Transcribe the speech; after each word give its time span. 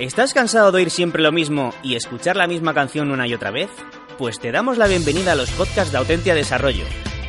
¿Estás 0.00 0.32
cansado 0.32 0.72
de 0.72 0.78
oír 0.78 0.90
siempre 0.90 1.22
lo 1.22 1.30
mismo 1.30 1.74
y 1.82 1.94
escuchar 1.94 2.34
la 2.34 2.46
misma 2.46 2.72
canción 2.72 3.10
una 3.10 3.28
y 3.28 3.34
otra 3.34 3.50
vez? 3.50 3.68
Pues 4.16 4.40
te 4.40 4.50
damos 4.50 4.78
la 4.78 4.86
bienvenida 4.86 5.32
a 5.32 5.34
los 5.34 5.50
podcasts 5.50 5.92
de 5.92 5.98
Autentia 5.98 6.34
Desarrollo, 6.34 6.84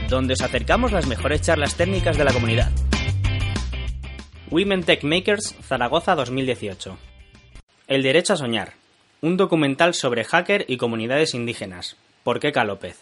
donde 0.07 0.35
os 0.35 0.41
acercamos 0.41 0.93
las 0.93 1.05
mejores 1.05 1.41
charlas 1.41 1.75
técnicas 1.75 2.15
de 2.15 2.23
la 2.23 2.31
comunidad. 2.31 2.71
Women 4.51 4.85
Tech 4.85 5.03
Makers 5.03 5.53
Zaragoza 5.61 6.15
2018. 6.15 6.97
El 7.87 8.03
derecho 8.03 8.35
a 8.35 8.37
soñar. 8.37 8.71
Un 9.19 9.35
documental 9.35 9.93
sobre 9.93 10.23
hacker 10.23 10.63
y 10.69 10.77
comunidades 10.77 11.33
indígenas. 11.33 11.97
Por 12.23 12.39
Keka 12.39 12.63
López. 12.63 12.99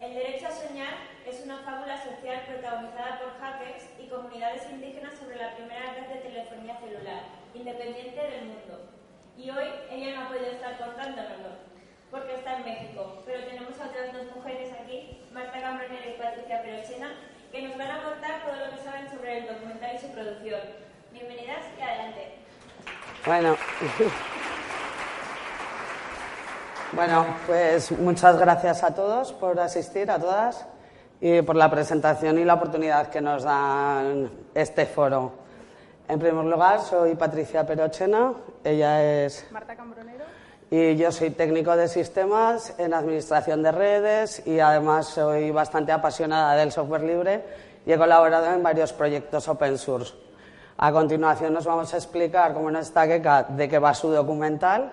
El 0.00 0.14
derecho 0.14 0.46
a 0.46 0.52
soñar 0.52 0.94
es 1.26 1.42
una 1.44 1.58
fábula 1.64 2.00
social 2.04 2.40
protagonizada 2.46 3.18
por 3.18 3.36
hackers 3.40 3.82
y 3.98 4.08
comunidades 4.08 4.62
indígenas 4.70 5.18
sobre 5.18 5.38
la 5.38 5.56
primera 5.56 5.92
red 5.92 6.06
de 6.06 6.20
telefonía 6.20 6.78
celular, 6.78 7.24
independiente 7.52 8.20
del 8.20 8.44
mundo. 8.46 8.68
Y 9.38 9.50
hoy 9.50 9.68
ella 9.88 10.16
no 10.16 10.24
ha 10.24 10.28
podido 10.28 10.50
estar 10.50 10.76
contándonoslo, 10.78 11.62
porque 12.10 12.34
está 12.34 12.58
en 12.58 12.64
México. 12.64 13.22
Pero 13.24 13.46
tenemos 13.46 13.78
a 13.78 13.86
otras 13.86 14.12
dos 14.12 14.34
mujeres 14.34 14.72
aquí, 14.72 15.16
Marta 15.32 15.60
Cambronero 15.60 16.10
y 16.10 16.18
Patricia 16.20 16.60
Perochena, 16.60 17.14
que 17.52 17.62
nos 17.62 17.78
van 17.78 17.90
a 17.92 18.02
contar 18.02 18.42
todo 18.44 18.56
lo 18.56 18.74
que 18.74 18.82
saben 18.82 19.08
sobre 19.08 19.38
el 19.38 19.46
documental 19.46 19.96
Bienvenidas 21.12 21.64
y 21.78 21.82
adelante. 21.82 22.34
Bueno. 23.26 23.56
Bueno, 26.92 27.26
pues 27.46 27.92
muchas 27.92 28.38
gracias 28.38 28.82
a 28.82 28.94
todos 28.94 29.34
por 29.34 29.60
asistir, 29.60 30.10
a 30.10 30.18
todas, 30.18 30.64
y 31.20 31.42
por 31.42 31.54
la 31.54 31.70
presentación 31.70 32.38
y 32.38 32.46
la 32.46 32.54
oportunidad 32.54 33.08
que 33.08 33.20
nos 33.20 33.42
dan 33.42 34.30
este 34.54 34.86
foro. 34.86 35.32
En 36.08 36.18
primer 36.18 36.46
lugar, 36.46 36.80
soy 36.80 37.14
Patricia 37.14 37.66
Perochena, 37.66 38.32
ella 38.64 39.24
es... 39.24 39.46
Marta 39.50 39.76
Cambronero. 39.76 40.24
Y 40.70 40.96
yo 40.96 41.12
soy 41.12 41.28
técnico 41.30 41.76
de 41.76 41.88
sistemas 41.88 42.74
en 42.78 42.94
administración 42.94 43.62
de 43.62 43.72
redes 43.72 44.46
y 44.46 44.60
además 44.60 45.08
soy 45.08 45.50
bastante 45.50 45.92
apasionada 45.92 46.54
del 46.54 46.72
software 46.72 47.02
libre 47.02 47.44
y 47.84 47.92
he 47.92 47.98
colaborado 47.98 48.46
en 48.46 48.62
varios 48.62 48.94
proyectos 48.94 49.46
open 49.48 49.76
source. 49.76 50.27
A 50.80 50.92
continuación 50.92 51.52
nos 51.52 51.66
vamos 51.66 51.92
a 51.92 51.96
explicar, 51.96 52.54
como 52.54 52.70
no 52.70 52.78
está 52.78 53.08
Keka, 53.08 53.42
de 53.50 53.68
qué 53.68 53.80
va 53.80 53.92
su 53.94 54.10
documental 54.10 54.92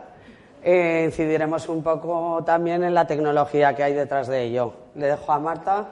e 0.64 1.03
incidiremos 1.05 1.69
un 1.69 1.83
poco 1.83 2.44
también 2.44 2.83
en 2.83 2.95
la 2.95 3.05
tecnología 3.05 3.75
que 3.75 3.83
hay 3.83 3.94
detrás 3.94 4.28
de 4.28 4.41
ello. 4.41 4.73
Le 4.95 5.06
dejo 5.06 5.31
a 5.31 5.38
Marta, 5.38 5.86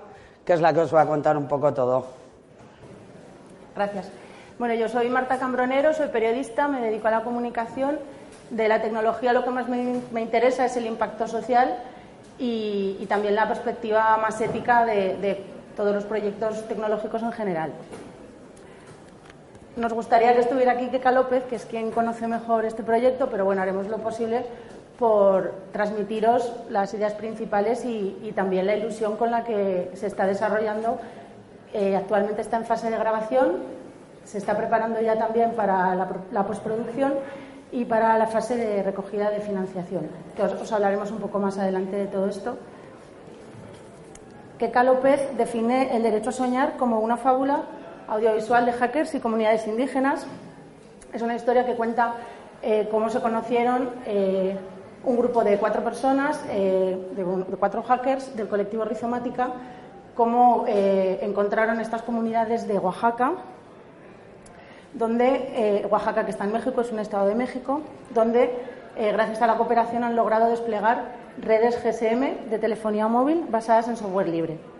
que 0.43 0.53
es 0.53 0.61
la 0.61 0.73
que 0.73 0.79
os 0.79 0.93
va 0.93 1.01
a 1.01 1.05
contar 1.05 1.37
un 1.37 1.47
poco 1.47 1.71
todo. 1.75 2.07
Gracias. 3.75 4.09
Bueno, 4.57 4.73
yo 4.73 4.89
soy 4.89 5.09
Marta 5.09 5.37
Cambronero, 5.37 5.93
soy 5.93 6.07
periodista, 6.07 6.67
me 6.67 6.81
dedico 6.81 7.07
a 7.09 7.11
la 7.11 7.23
comunicación. 7.23 7.99
De 8.49 8.67
la 8.67 8.81
tecnología 8.81 9.31
lo 9.31 9.43
que 9.43 9.51
más 9.51 9.69
me, 9.69 10.01
me 10.11 10.21
interesa 10.21 10.65
es 10.65 10.75
el 10.75 10.87
impacto 10.87 11.27
social 11.27 11.77
y, 12.39 12.97
y, 12.99 13.05
también 13.05 13.35
la 13.35 13.47
perspectiva 13.47 14.17
más 14.17 14.41
ética 14.41 14.85
de, 14.85 15.17
de 15.17 15.45
todos 15.77 15.93
los 15.93 16.03
proyectos 16.05 16.67
tecnológicos 16.67 17.21
en 17.21 17.31
general. 17.31 17.71
Nos 19.75 19.91
gustaría 19.91 20.33
que 20.33 20.41
estuviera 20.41 20.73
aquí 20.73 20.89
Keka 20.89 21.11
López, 21.11 21.45
que 21.45 21.55
es 21.55 21.65
quien 21.65 21.89
conoce 21.89 22.27
mejor 22.27 22.63
este 22.63 22.83
proyecto, 22.83 23.27
pero 23.31 23.43
bueno, 23.43 23.63
haremos 23.63 23.87
lo 23.87 23.97
posible 23.97 24.45
por 24.99 25.51
transmitiros 25.71 26.53
las 26.69 26.93
ideas 26.93 27.13
principales 27.13 27.83
y, 27.83 28.31
también 28.35 28.67
la 28.67 28.75
ilusión 28.75 29.17
con 29.17 29.31
la 29.31 29.43
que 29.43 29.89
se 29.95 30.05
está 30.05 30.27
desarrollando. 30.27 30.99
Eh, 31.73 31.95
actualmente 31.95 32.41
está 32.41 32.57
en 32.57 32.65
fase 32.65 32.91
de 32.91 32.97
grabación, 32.99 33.63
se 34.25 34.37
está 34.37 34.55
preparando 34.55 35.01
ya 35.01 35.17
también 35.17 35.53
para 35.53 35.95
la, 35.95 36.07
la 36.31 36.45
postproducción 36.45 37.15
y 37.71 37.85
para 37.85 38.15
la 38.19 38.27
fase 38.27 38.55
de 38.55 38.83
recogida 38.83 39.31
de 39.31 39.39
financiación, 39.39 40.07
que 40.35 40.43
os, 40.43 40.53
os 40.53 40.71
hablaremos 40.71 41.09
un 41.09 41.17
poco 41.17 41.39
más 41.39 41.57
adelante 41.57 41.95
de 41.95 42.05
todo 42.05 42.27
esto. 42.27 42.57
Keka 44.59 44.83
López 44.83 45.35
define 45.35 45.95
el 45.95 46.03
derecho 46.03 46.29
a 46.29 46.33
soñar 46.33 46.77
como 46.77 46.99
una 46.99 47.17
fábula 47.17 47.63
audiovisual 48.07 48.65
de 48.65 48.73
hackers 48.73 49.15
y 49.15 49.19
comunidades 49.19 49.67
indígenas. 49.67 50.25
Es 51.13 51.21
una 51.21 51.35
historia 51.35 51.65
que 51.65 51.75
cuenta 51.75 52.15
eh, 52.61 52.87
cómo 52.89 53.09
se 53.09 53.19
conocieron 53.19 53.89
eh, 54.05 54.57
un 55.03 55.17
grupo 55.17 55.43
de 55.43 55.57
cuatro 55.57 55.83
personas, 55.83 56.41
eh, 56.49 56.97
de, 57.15 57.23
de, 57.23 57.57
cuatro 57.57 57.83
hackers 57.83 58.35
del 58.35 58.47
colectivo 58.47 58.85
Rizomática, 58.85 59.49
cómo 60.15 60.65
encontraron 60.67 61.79
estas 61.79 62.03
comunidades 62.03 62.67
de 62.67 62.77
Oaxaca, 62.77 63.33
donde 64.93 65.87
Oaxaca, 65.89 66.23
que 66.23 66.29
está 66.29 66.43
en 66.43 66.53
México, 66.53 66.81
es 66.81 66.91
un 66.91 66.99
estado 66.99 67.25
de 67.25 67.33
México, 67.33 67.81
donde 68.13 68.55
gracias 68.95 69.41
a 69.41 69.47
la 69.47 69.57
cooperación 69.57 70.03
han 70.03 70.15
logrado 70.15 70.51
desplegar 70.51 71.05
redes 71.41 71.83
GSM 71.83 72.47
de 72.51 72.59
telefonía 72.59 73.07
móvil 73.07 73.43
basadas 73.49 73.87
en 73.87 73.97
software 73.97 74.29
libre. 74.29 74.72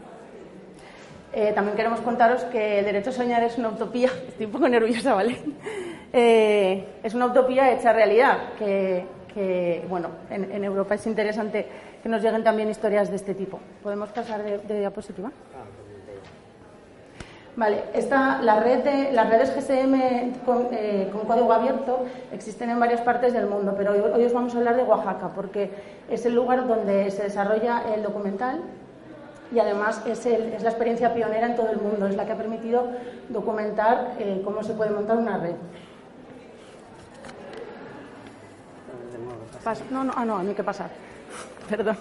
Eh, 1.35 1.51
también 1.53 1.75
queremos 1.75 1.99
contaros 2.01 2.43
que 2.45 2.79
el 2.79 2.85
derecho 2.85 3.09
a 3.09 3.13
soñar 3.13 3.41
es 3.43 3.57
una 3.57 3.69
utopía, 3.69 4.09
estoy 4.27 4.45
un 4.45 4.51
poco 4.51 4.69
nerviosa, 4.69 5.15
¿vale? 5.15 5.37
Eh, 6.13 6.85
es 7.01 7.15
una 7.15 7.25
utopía 7.25 7.71
hecha 7.71 7.91
realidad, 7.91 8.53
que, 8.59 9.83
bueno, 9.89 10.09
en, 10.29 10.63
Europa 10.63 10.93
es 10.93 11.07
interesante 11.07 11.65
que 12.03 12.07
nos 12.07 12.21
lleguen 12.21 12.43
también 12.43 12.69
historias 12.69 13.09
de 13.09 13.15
este 13.15 13.33
tipo. 13.33 13.59
¿Podemos 13.81 14.09
pasar 14.09 14.43
de, 14.43 14.59
de 14.59 14.79
diapositiva? 14.79 15.31
Vale, 17.55 17.83
las 18.41 18.63
redes 18.63 19.55
GSM 19.55 20.43
con, 20.45 20.67
eh, 20.71 21.09
con, 21.11 21.21
código 21.25 21.51
abierto 21.51 22.05
existen 22.31 22.69
en 22.69 22.79
varias 22.79 23.01
partes 23.01 23.33
del 23.33 23.47
mundo, 23.47 23.73
pero 23.75 23.93
hoy, 23.93 23.99
hoy 23.99 24.25
os 24.25 24.33
vamos 24.33 24.53
a 24.53 24.59
hablar 24.59 24.75
de 24.75 24.83
Oaxaca, 24.83 25.29
porque 25.35 25.71
es 26.09 26.25
el 26.27 26.35
lugar 26.35 26.67
donde 26.67 27.09
se 27.09 27.23
desarrolla 27.23 27.83
el 27.95 28.03
documental 28.03 28.61
y 29.53 29.59
además 29.59 30.01
es, 30.05 30.25
la 30.25 30.69
experiencia 30.69 31.13
pionera 31.13 31.45
en 31.45 31.55
todo 31.55 31.69
el 31.69 31.77
mundo, 31.77 32.07
es 32.07 32.15
la 32.15 32.25
que 32.25 32.31
ha 32.31 32.37
permitido 32.37 32.87
documentar 33.29 34.15
eh, 34.17 34.41
cómo 34.43 34.63
se 34.63 34.73
puede 34.73 34.91
montar 34.91 35.17
una 35.17 35.37
red. 35.37 35.55
No, 39.91 40.03
no, 40.03 40.13
ah, 40.15 40.25
no, 40.25 40.43
no 40.43 40.49
hay 40.49 40.55
que 40.55 40.63
pasar. 40.63 40.89
Perdón. 41.69 41.97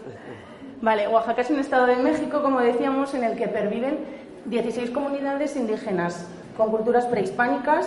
Vale, 0.81 1.07
Oaxaca 1.07 1.43
es 1.43 1.51
un 1.51 1.61
estado 1.61 1.87
de 1.87 1.97
México, 1.97 2.43
como 2.43 2.61
decíamos, 2.61 3.15
en 3.15 3.23
el 3.23 3.37
que 3.37 3.47
perviven 3.47 3.99
16 4.47 4.91
comunidades 4.91 5.55
indígenas 5.55 6.27
con 6.57 6.71
culturas 6.71 7.07
prehispánicas, 7.07 7.87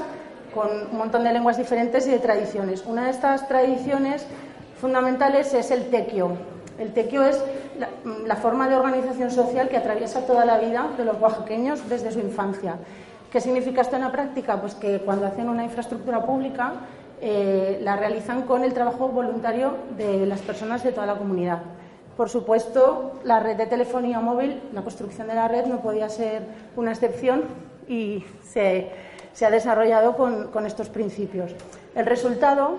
con 0.54 0.70
un 0.92 0.98
montón 0.98 1.24
de 1.26 1.34
lenguas 1.34 1.58
diferentes 1.58 2.08
y 2.08 2.12
de 2.12 2.20
tradiciones. 2.20 2.86
Una 2.86 3.06
de 3.06 3.12
estas 3.12 3.48
tradiciones 3.50 4.26
fundamentales 4.80 5.54
es 5.54 5.72
el 5.72 5.90
tequio. 5.90 6.38
El 6.80 6.94
tequio 6.94 7.24
es 7.24 7.44
la, 7.80 7.90
la, 8.26 8.36
forma 8.36 8.68
de 8.70 8.76
organización 8.76 9.32
social 9.32 9.70
que 9.70 9.78
atraviesa 9.78 10.26
toda 10.26 10.46
la 10.46 10.58
vida 10.58 10.90
de 10.98 11.06
los 11.06 11.20
oaxaqueños 11.20 11.88
desde 11.90 12.12
su 12.12 12.20
infancia. 12.20 12.76
¿Qué 13.32 13.42
significa 13.42 13.82
esto 13.82 13.96
en 13.96 14.04
la 14.04 14.12
práctica? 14.12 14.62
Pues 14.62 14.76
que 14.76 15.00
cuando 15.00 15.26
hacen 15.26 15.50
una 15.50 15.64
infraestructura 15.64 16.26
pública 16.26 16.74
eh, 17.22 17.80
la 17.82 17.96
realizan 17.96 18.44
con 18.44 18.64
el 18.64 18.74
trabajo 18.74 19.08
voluntario 19.10 19.78
de 19.98 20.26
las 20.26 20.42
personas 20.42 20.84
de 20.84 20.92
toda 20.92 21.08
la 21.08 21.18
comunidad. 21.18 21.62
Por 22.18 22.30
supuesto, 22.30 23.20
la 23.24 23.40
red 23.40 23.58
de 23.58 23.66
telefonía 23.66 24.20
móvil, 24.20 24.62
la 24.74 24.84
construcción 24.84 25.28
de 25.28 25.36
la 25.36 25.48
red 25.48 25.66
no 25.66 25.82
podía 25.82 26.08
ser 26.08 26.44
una 26.76 26.92
excepción 26.92 27.44
y 27.88 28.24
se, 28.44 28.92
ha 29.46 29.50
desarrollado 29.50 30.16
con 30.16 30.66
estos 30.66 30.90
principios. 30.90 31.52
El 31.94 32.06
resultado 32.06 32.78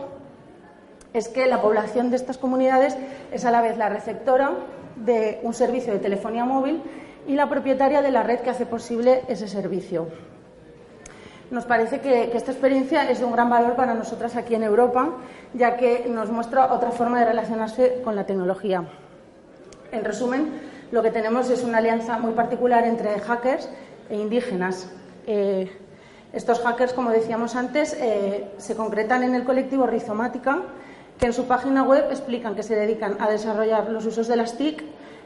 es 1.13 1.29
que 1.29 1.47
la 1.47 1.63
población 1.63 2.11
de 2.11 2.17
estas 2.17 2.37
comunidades 2.37 2.97
es 3.33 3.45
a 3.45 3.51
la 3.51 3.63
vez 3.63 3.79
la 3.79 3.89
receptora 3.89 4.53
de 4.97 5.41
un 5.43 5.55
servicio 5.55 5.93
de 5.93 5.99
telefonía 5.99 6.45
móvil 6.45 6.83
y 7.27 7.35
la 7.35 7.49
propietaria 7.49 8.03
de 8.03 8.11
la 8.11 8.23
red 8.23 8.41
que 8.41 8.51
hace 8.51 8.67
posible 8.67 9.23
ese 9.29 9.49
servicio. 9.49 10.09
Nos 11.51 11.65
parece 11.65 12.01
que, 12.01 12.37
esta 12.37 12.51
experiencia 12.51 13.09
es 13.09 13.21
de 13.21 13.25
un 13.25 13.33
gran 13.33 13.49
valor 13.49 13.77
para 13.77 13.95
nosotras 13.95 14.35
aquí 14.35 14.55
en 14.55 14.65
Europa, 14.65 15.11
ya 15.55 15.77
que 15.77 16.07
nos 16.09 16.31
muestra 16.31 16.73
otra 16.73 16.91
forma 16.91 17.21
de 17.21 17.27
relacionarse 17.27 18.01
con 18.03 18.17
la 18.17 18.27
tecnología. 18.27 18.85
En 19.93 20.05
resumen, 20.05 20.61
lo 20.91 21.03
que 21.03 21.13
tenemos 21.13 21.49
es 21.51 21.63
una 21.63 21.79
alianza 21.79 22.19
muy 22.19 22.33
particular 22.33 22.85
entre 22.85 23.21
hackers 23.21 23.69
e 24.11 24.17
indígenas. 24.17 24.91
Eh, 25.27 25.71
estos 26.33 26.61
hackers, 26.61 26.93
como 26.93 27.11
decíamos 27.11 27.55
antes, 27.55 27.95
eh, 27.95 28.49
se 28.59 28.75
concretan 28.75 29.23
en 29.23 29.37
el 29.37 29.45
colectivo 29.45 29.87
Rizomática, 29.87 30.63
que 31.19 31.27
en 31.27 31.33
su 31.33 31.47
página 31.47 31.83
web 31.83 32.07
explican 32.11 32.55
que 32.55 32.63
se 32.63 32.77
dedican 32.77 33.17
a 33.21 33.31
desarrollar 33.31 33.89
los 33.91 34.05
usos 34.07 34.29
de 34.29 34.37
las 34.37 34.57
TIC, 34.57 34.83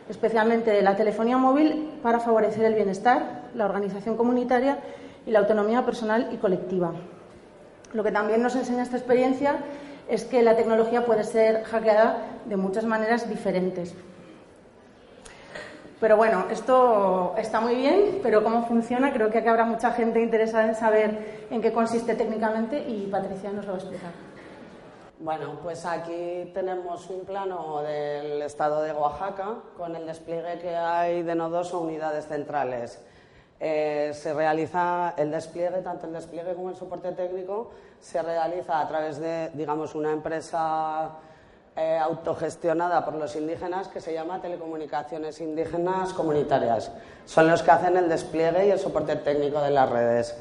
especialmente 0.09 0.71
de 0.71 0.83
la 0.83 0.97
telefonía 0.97 1.37
móvil, 1.37 1.91
para 2.03 2.21
favorecer 2.21 2.65
el 2.65 2.75
bienestar, 2.75 3.43
la 3.55 3.65
organización 3.65 4.17
comunitaria 4.17 4.79
y 5.27 5.31
la 5.31 5.41
autonomía 5.41 5.85
personal 5.85 6.29
y 6.33 6.37
colectiva. 6.37 6.93
Lo 7.93 8.05
que 8.05 8.13
también 8.13 8.43
nos 8.43 8.55
enseña 8.55 8.83
esta 8.83 8.97
experiencia 8.97 9.57
es 10.09 10.25
que 10.25 10.43
la 10.43 10.57
tecnología 10.57 11.05
puede 11.05 11.25
ser 11.25 11.65
hackeada 11.65 12.19
de 12.45 12.57
muchas 12.57 12.85
maneras 12.85 13.29
diferentes. 13.29 13.95
Pero 16.01 16.17
bueno, 16.17 16.47
esto 16.51 17.35
está 17.37 17.61
muy 17.61 17.75
bien, 17.75 18.21
pero 18.23 18.43
cómo 18.43 18.67
funciona, 18.67 19.13
creo 19.13 19.31
que 19.31 19.39
aquí 19.39 19.49
habrá 19.49 19.65
mucha 19.65 19.93
gente 19.93 20.21
interesada 20.23 20.67
en 20.67 20.75
saber 20.75 21.47
en 21.51 21.61
qué 21.61 21.73
consiste 21.73 22.15
técnicamente 22.15 22.89
y 22.89 23.07
Patricia 23.07 23.51
nos 23.51 23.67
lo 23.67 23.73
va 23.73 23.79
a 23.79 23.81
explicar. 23.81 24.11
Bueno, 25.23 25.59
pues 25.63 25.85
aquí 25.85 26.51
tenemos 26.55 27.11
un 27.11 27.27
plano 27.27 27.83
del 27.83 28.41
estado 28.41 28.81
de 28.81 28.91
Oaxaca 28.95 29.57
con 29.77 29.95
el 29.95 30.07
despliegue 30.07 30.59
que 30.59 30.75
hay 30.75 31.23
de 31.23 31.35
nodos 31.35 31.75
o 31.75 31.81
unidades 31.81 32.27
centrales. 32.27 32.99
Eh, 33.61 34.13
se 34.15 34.33
realiza 34.33 35.13
el 35.19 35.31
despliegue, 35.31 35.83
tanto 35.83 36.07
el 36.07 36.15
despliegue 36.15 36.55
como 36.55 36.71
el 36.71 36.77
soporte 36.77 37.13
técnico, 37.13 37.71
se 38.01 38.23
realiza 38.23 38.81
a 38.81 38.89
través 38.89 39.21
de, 39.21 39.51
digamos, 39.53 39.95
una 39.95 40.11
empresa 40.11 41.11
eh, 41.77 41.99
autogestionada 41.99 43.05
por 43.05 43.13
los 43.13 43.37
indígenas 43.37 43.89
que 43.89 44.01
se 44.01 44.15
llama 44.15 44.41
Telecomunicaciones 44.41 45.39
Indígenas 45.43 46.15
Comunitarias. 46.15 46.93
Son 47.27 47.47
los 47.47 47.63
que 47.63 47.71
hacen 47.71 47.95
el 47.99 48.09
despliegue 48.09 48.69
y 48.69 48.71
el 48.71 48.79
soporte 48.79 49.17
técnico 49.17 49.61
de 49.61 49.71
las 49.71 49.91
redes. 49.91 50.35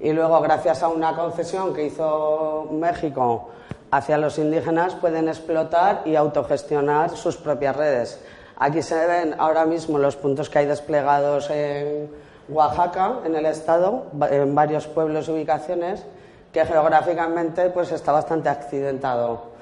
Y 0.00 0.12
luego, 0.12 0.40
gracias 0.40 0.82
a 0.82 0.88
una 0.88 1.14
concesión 1.14 1.72
que 1.72 1.84
hizo 1.84 2.66
México 2.72 3.50
hacia 3.96 4.18
los 4.18 4.38
indígenas, 4.38 4.94
pueden 4.94 5.28
explotar 5.28 6.02
y 6.04 6.16
autogestionar 6.16 7.16
sus 7.16 7.36
propias 7.36 7.74
redes. 7.74 8.20
Aquí 8.58 8.82
se 8.82 9.06
ven 9.06 9.34
ahora 9.38 9.64
mismo 9.64 9.98
los 9.98 10.16
puntos 10.16 10.50
que 10.50 10.58
hay 10.58 10.66
desplegados 10.66 11.48
en 11.50 12.10
Oaxaca, 12.48 13.20
en 13.24 13.34
el 13.34 13.46
estado, 13.46 14.06
en 14.30 14.54
varios 14.54 14.86
pueblos 14.86 15.28
y 15.28 15.32
ubicaciones, 15.32 16.04
que 16.52 16.64
geográficamente 16.64 17.70
pues, 17.70 17.90
está 17.92 18.12
bastante 18.12 18.48
accidentado. 18.48 19.56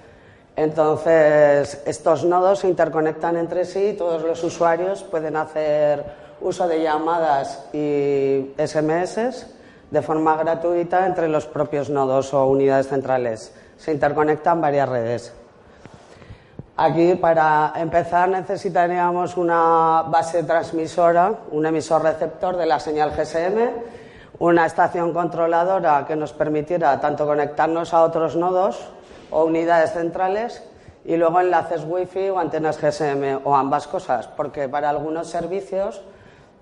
Entonces, 0.57 1.83
estos 1.87 2.25
nodos 2.25 2.61
se 2.61 2.69
interconectan 2.69 3.37
entre 3.37 3.65
sí 3.65 3.89
y 3.89 3.93
todos 3.95 4.23
los 4.23 4.43
usuarios 4.43 5.03
pueden 5.03 5.37
hacer 5.37 6.05
uso 6.41 6.67
de 6.69 6.83
llamadas 6.83 7.67
y 7.73 8.53
SMS 8.59 9.47
de 9.91 10.03
forma 10.03 10.37
gratuita 10.37 11.07
entre 11.07 11.29
los 11.29 11.47
propios 11.47 11.91
nodos 11.91 12.35
o 12.35 12.47
unidades 12.47 12.89
centrales. 12.89 13.53
Se 13.76 13.93
interconectan 13.93 14.61
varias 14.61 14.88
redes. 14.88 15.32
Aquí, 16.76 17.15
para 17.15 17.73
empezar, 17.76 18.29
necesitaríamos 18.29 19.37
una 19.37 20.03
base 20.09 20.43
transmisora, 20.43 21.32
un 21.53 21.67
emisor 21.67 22.03
receptor 22.03 22.56
de 22.56 22.67
la 22.67 22.81
señal 22.81 23.12
GSM, 23.12 23.71
una 24.41 24.67
estación 24.67 25.12
controladora 25.12 26.05
que 26.06 26.17
nos 26.17 26.32
permitiera 26.32 27.00
tanto 27.00 27.26
conectarnos 27.26 27.94
a 27.94 28.03
otros 28.03 28.35
nodos 28.35 28.88
o 29.31 29.44
unidades 29.44 29.93
centrales 29.93 30.65
y 31.05 31.17
luego 31.17 31.41
enlaces 31.41 31.85
Wi-Fi 31.87 32.31
o 32.31 32.38
antenas 32.38 32.81
GSM 32.81 33.41
o 33.44 33.55
ambas 33.55 33.87
cosas, 33.87 34.27
porque 34.27 34.69
para 34.69 34.91
algunos 34.91 35.29
servicios, 35.29 36.03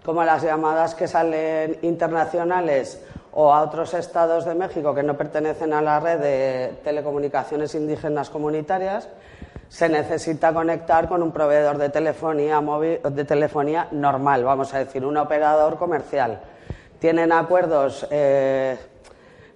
como 0.04 0.24
las 0.24 0.42
llamadas 0.42 0.94
que 0.94 1.08
salen 1.08 1.78
internacionales 1.82 3.00
o 3.32 3.52
a 3.52 3.62
otros 3.62 3.94
estados 3.94 4.44
de 4.44 4.54
México 4.54 4.94
que 4.94 5.02
no 5.02 5.16
pertenecen 5.16 5.72
a 5.72 5.80
la 5.80 6.00
red 6.00 6.18
de 6.18 6.72
telecomunicaciones 6.84 7.74
indígenas 7.74 8.28
comunitarias, 8.30 9.08
se 9.68 9.88
necesita 9.88 10.52
conectar 10.52 11.08
con 11.08 11.22
un 11.22 11.32
proveedor 11.32 11.78
de 11.78 11.88
telefonía 11.88 12.60
móvil, 12.60 13.00
de 13.02 13.24
telefonía 13.24 13.88
normal, 13.90 14.44
vamos 14.44 14.74
a 14.74 14.78
decir, 14.80 15.02
un 15.02 15.16
operador 15.16 15.78
comercial. 15.78 16.40
Tienen 16.98 17.32
acuerdos 17.32 18.06
eh, 18.10 18.76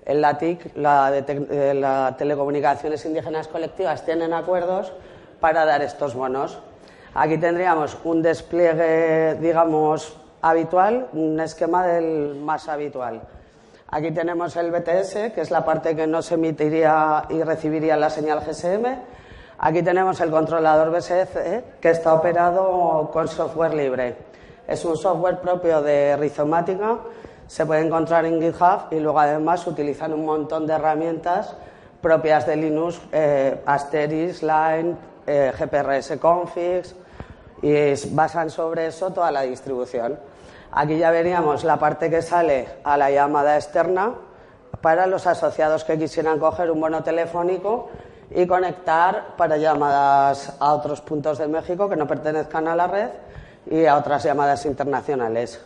en 0.06 0.20
la 0.23 0.38
TIC, 0.38 0.73
de, 0.73 1.75
la 1.75 2.14
Telecomunicaciones 2.17 3.05
Indígenas 3.05 3.46
Colectivas, 3.46 4.06
tienen 4.06 4.32
acuerdos 4.32 4.90
para 5.38 5.67
dar 5.67 5.82
estos 5.82 6.14
bonos. 6.14 6.61
Aquí 7.12 7.37
tendríamos 7.37 7.99
un 8.05 8.23
despliegue, 8.23 9.34
digamos, 9.34 10.17
habitual, 10.40 11.08
un 11.12 11.38
esquema 11.40 11.87
del 11.87 12.37
más 12.37 12.69
habitual. 12.69 13.20
Aquí 13.88 14.11
tenemos 14.11 14.56
el 14.56 14.71
BTS, 14.71 15.33
que 15.35 15.41
es 15.41 15.50
la 15.50 15.65
parte 15.65 15.94
que 15.94 16.06
no 16.06 16.23
se 16.23 16.35
emitiría 16.35 17.25
y 17.31 17.43
recibiría 17.43 17.97
la 17.97 18.11
señal 18.11 18.41
GSM 18.41 18.85
Aquí 19.59 19.83
tenemos 19.83 20.21
el 20.21 20.31
controlador 20.31 20.91
BSF 20.91 21.81
que 21.81 21.91
está 21.91 22.12
operado 22.12 23.09
con 23.11 23.27
software 23.27 23.73
libre. 23.73 24.15
Es 24.69 24.85
un 24.85 24.99
software 24.99 25.41
propio 25.41 25.81
de 25.81 26.15
Rizomática, 26.19 26.99
se 27.47 27.65
puede 27.65 27.87
encontrar 27.87 28.27
en 28.27 28.41
GitHub 28.41 28.88
y 28.91 29.00
luego 29.00 29.19
además 29.19 29.67
utilizan 29.67 30.12
un 30.12 30.27
montón 30.27 30.67
de 30.67 30.75
herramientas 30.75 31.56
propias 32.03 32.47
de 32.47 32.56
Linux, 32.56 33.00
eh, 33.12 33.62
Asterix, 33.65 34.43
Line, 34.43 34.94
eh, 35.27 35.53
GPRS 35.59 36.19
Configs 36.19 36.94
y 37.62 37.94
basan 38.11 38.50
sobre 38.50 38.88
eso 38.88 39.11
toda 39.11 39.31
la 39.31 39.41
distribución. 39.43 40.19
Aquí 40.78 40.99
ya 40.99 41.11
veríamos 41.11 41.64
la 41.64 41.78
parte 41.78 42.11
que 42.11 42.20
sale 42.20 42.69
a 42.84 42.99
la 42.99 43.11
llamada 43.11 43.56
externa 43.56 44.12
para 44.82 45.06
los 45.06 45.26
asociados 45.26 45.84
que 45.84 45.99
quisieran 45.99 46.38
coger 46.38 46.70
un 46.70 46.82
bono 46.82 47.02
telefónico 47.02 47.88
y 48.31 48.46
conectar 48.46 49.37
para 49.38 49.56
llamadas 49.56 50.55
a 50.61 50.75
otros 50.75 51.00
puntos 51.00 51.38
de 51.38 51.49
México 51.49 51.88
que 51.88 51.96
no 51.96 52.06
pertenezcan 52.06 52.69
a 52.69 52.76
la 52.76 52.87
red 52.88 53.08
y 53.70 53.87
a 53.87 53.96
otras 53.96 54.23
llamadas 54.25 54.67
internacionales. 54.67 55.64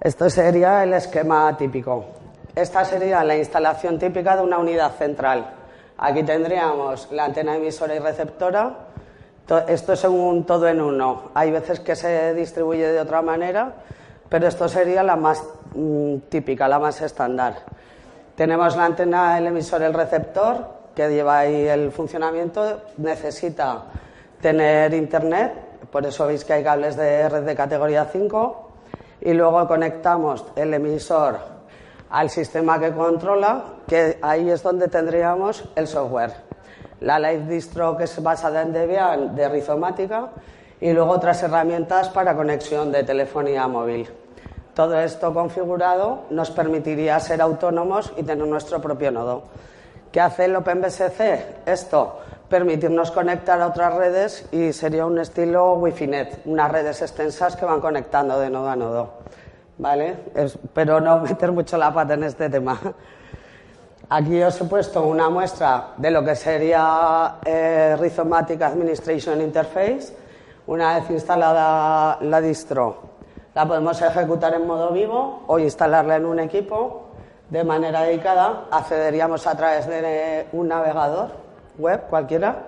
Esto 0.00 0.28
sería 0.28 0.82
el 0.82 0.94
esquema 0.94 1.56
típico. 1.56 2.06
Esta 2.56 2.84
sería 2.84 3.22
la 3.22 3.36
instalación 3.36 4.00
típica 4.00 4.34
de 4.34 4.42
una 4.42 4.58
unidad 4.58 4.96
central. 4.96 5.48
Aquí 5.96 6.24
tendríamos 6.24 7.06
la 7.12 7.26
antena 7.26 7.54
emisora 7.54 7.94
y 7.94 8.00
receptora. 8.00 8.89
Esto 9.58 9.92
es 9.92 10.04
un 10.04 10.44
todo 10.44 10.68
en 10.68 10.80
uno. 10.80 11.30
Hay 11.34 11.50
veces 11.50 11.80
que 11.80 11.96
se 11.96 12.34
distribuye 12.34 12.86
de 12.86 13.00
otra 13.00 13.22
manera, 13.22 13.74
pero 14.28 14.46
esto 14.46 14.68
sería 14.68 15.02
la 15.02 15.16
más 15.16 15.42
mm, 15.74 16.16
típica, 16.28 16.68
la 16.68 16.78
más 16.78 17.00
estándar. 17.00 17.56
Tenemos 18.36 18.76
la 18.76 18.84
antena, 18.86 19.38
el 19.38 19.48
emisor, 19.48 19.82
el 19.82 19.92
receptor, 19.92 20.80
que 20.94 21.08
lleva 21.08 21.38
ahí 21.38 21.66
el 21.66 21.92
funcionamiento 21.92 22.82
necesita 22.98 23.84
tener 24.40 24.94
internet, 24.94 25.52
por 25.90 26.04
eso 26.06 26.26
veis 26.26 26.44
que 26.44 26.54
hay 26.54 26.64
cables 26.64 26.96
de 26.96 27.28
red 27.28 27.42
de 27.42 27.54
categoría 27.54 28.04
5 28.04 28.70
y 29.22 29.32
luego 29.32 29.66
conectamos 29.66 30.44
el 30.56 30.72
emisor 30.74 31.38
al 32.10 32.30
sistema 32.30 32.80
que 32.80 32.92
controla, 32.92 33.64
que 33.86 34.18
ahí 34.22 34.50
es 34.50 34.62
donde 34.62 34.88
tendríamos 34.88 35.64
el 35.76 35.86
software. 35.86 36.49
La 37.00 37.18
Live 37.18 37.46
Distro 37.46 37.96
que 37.96 38.04
es 38.04 38.22
basada 38.22 38.62
en 38.62 38.72
Debian 38.72 39.34
de 39.34 39.48
Rizomática 39.48 40.28
y 40.80 40.92
luego 40.92 41.12
otras 41.12 41.42
herramientas 41.42 42.08
para 42.08 42.34
conexión 42.34 42.90
de 42.92 43.04
telefonía 43.04 43.66
móvil. 43.68 44.08
Todo 44.74 44.98
esto 45.00 45.34
configurado 45.34 46.24
nos 46.30 46.50
permitiría 46.50 47.18
ser 47.20 47.42
autónomos 47.42 48.12
y 48.16 48.22
tener 48.22 48.46
nuestro 48.46 48.80
propio 48.80 49.10
nodo. 49.10 49.42
¿Qué 50.12 50.20
hace 50.20 50.46
el 50.46 50.56
OpenBSC? 50.56 51.66
Esto, 51.66 52.18
permitirnos 52.48 53.10
conectar 53.10 53.60
a 53.60 53.68
otras 53.68 53.94
redes 53.94 54.48
y 54.52 54.72
sería 54.72 55.06
un 55.06 55.18
estilo 55.18 55.74
Wi-Fi-Net, 55.74 56.40
unas 56.46 56.70
redes 56.70 57.02
extensas 57.02 57.56
que 57.56 57.64
van 57.64 57.80
conectando 57.80 58.38
de 58.40 58.50
nodo 58.50 58.68
a 58.68 58.76
nodo. 58.76 59.10
¿Vale? 59.78 60.16
Espero 60.34 61.00
no 61.00 61.20
meter 61.20 61.52
mucho 61.52 61.76
la 61.76 61.92
pata 61.92 62.14
en 62.14 62.24
este 62.24 62.50
tema. 62.50 62.78
Aquí 64.12 64.42
os 64.42 64.60
he 64.60 64.64
puesto 64.64 65.06
una 65.06 65.30
muestra 65.30 65.94
de 65.96 66.10
lo 66.10 66.24
que 66.24 66.34
sería 66.34 67.36
eh, 67.44 67.96
Administration 67.96 69.40
Interface. 69.40 70.12
Una 70.66 70.98
vez 70.98 71.10
instalada 71.10 72.18
la 72.20 72.40
distro, 72.40 72.96
la 73.54 73.66
podemos 73.68 74.02
ejecutar 74.02 74.54
en 74.54 74.66
modo 74.66 74.90
vivo 74.90 75.44
o 75.46 75.60
instalarla 75.60 76.16
en 76.16 76.26
un 76.26 76.40
equipo 76.40 77.10
de 77.50 77.62
manera 77.62 78.02
dedicada, 78.02 78.66
accederíamos 78.70 79.46
a 79.46 79.56
través 79.56 79.86
de 79.86 80.46
un 80.52 80.66
navegador 80.66 81.30
web 81.78 82.02
cualquiera 82.08 82.66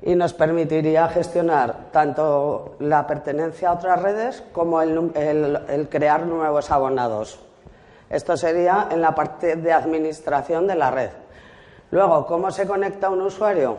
y 0.00 0.14
nos 0.14 0.32
permitiría 0.32 1.08
gestionar 1.08 1.90
tanto 1.92 2.76
la 2.78 3.06
pertenencia 3.06 3.68
a 3.68 3.72
otras 3.74 4.00
redes 4.02 4.42
como 4.52 4.80
el, 4.80 5.88
crear 5.90 6.24
nuevos 6.26 6.70
abonados. 6.70 7.38
Esto 8.14 8.36
sería 8.36 8.86
en 8.92 9.00
la 9.00 9.12
parte 9.12 9.56
de 9.56 9.72
administración 9.72 10.68
de 10.68 10.76
la 10.76 10.92
red. 10.92 11.10
Luego, 11.90 12.26
¿cómo 12.26 12.52
se 12.52 12.64
conecta 12.64 13.10
un 13.10 13.20
usuario 13.22 13.76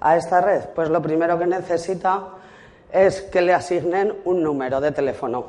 a 0.00 0.16
esta 0.16 0.40
red? 0.40 0.70
Pues 0.74 0.88
lo 0.88 1.02
primero 1.02 1.38
que 1.38 1.44
necesita 1.44 2.28
es 2.90 3.20
que 3.20 3.42
le 3.42 3.52
asignen 3.52 4.14
un 4.24 4.42
número 4.42 4.80
de 4.80 4.90
teléfono 4.92 5.44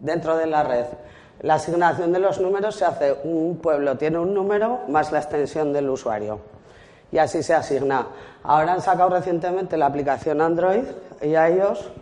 dentro 0.00 0.36
de 0.36 0.48
la 0.48 0.64
red. 0.64 0.86
La 1.42 1.54
asignación 1.54 2.12
de 2.12 2.18
los 2.18 2.40
números 2.40 2.74
se 2.74 2.84
hace, 2.84 3.14
un 3.22 3.56
pueblo 3.58 3.96
tiene 3.96 4.18
un 4.18 4.34
número 4.34 4.80
más 4.88 5.12
la 5.12 5.20
extensión 5.20 5.72
del 5.72 5.88
usuario. 5.88 6.40
Y 7.12 7.18
así 7.18 7.44
se 7.44 7.54
asigna. 7.54 8.08
Ahora 8.42 8.72
han 8.72 8.80
sacado 8.80 9.10
recientemente 9.10 9.76
la 9.76 9.86
aplicación 9.86 10.40
Android 10.40 10.82
y 11.20 11.36
iOS, 11.36 11.92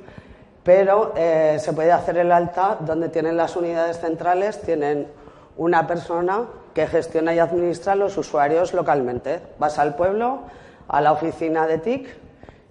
pero 0.65 1.13
eh, 1.17 1.59
se 1.61 1.75
puede 1.75 1.93
hacer 1.93 2.17
el 2.17 2.33
alta 2.33 2.79
donde 2.81 3.11
tienen 3.11 3.37
las 3.37 3.57
unidades 3.57 4.01
centrales, 4.01 4.63
tienen 4.63 5.20
una 5.57 5.87
persona 5.87 6.45
que 6.75 6.87
gestiona 6.87 7.35
y 7.35 7.39
administra 7.39 7.95
los 7.95 8.17
usuarios 8.17 8.73
localmente. 8.73 9.41
Vas 9.59 9.79
al 9.79 9.95
pueblo, 9.97 10.41
a 10.89 11.01
la 11.01 11.13
oficina 11.13 11.67
de 11.67 11.79
TIC 11.79 12.09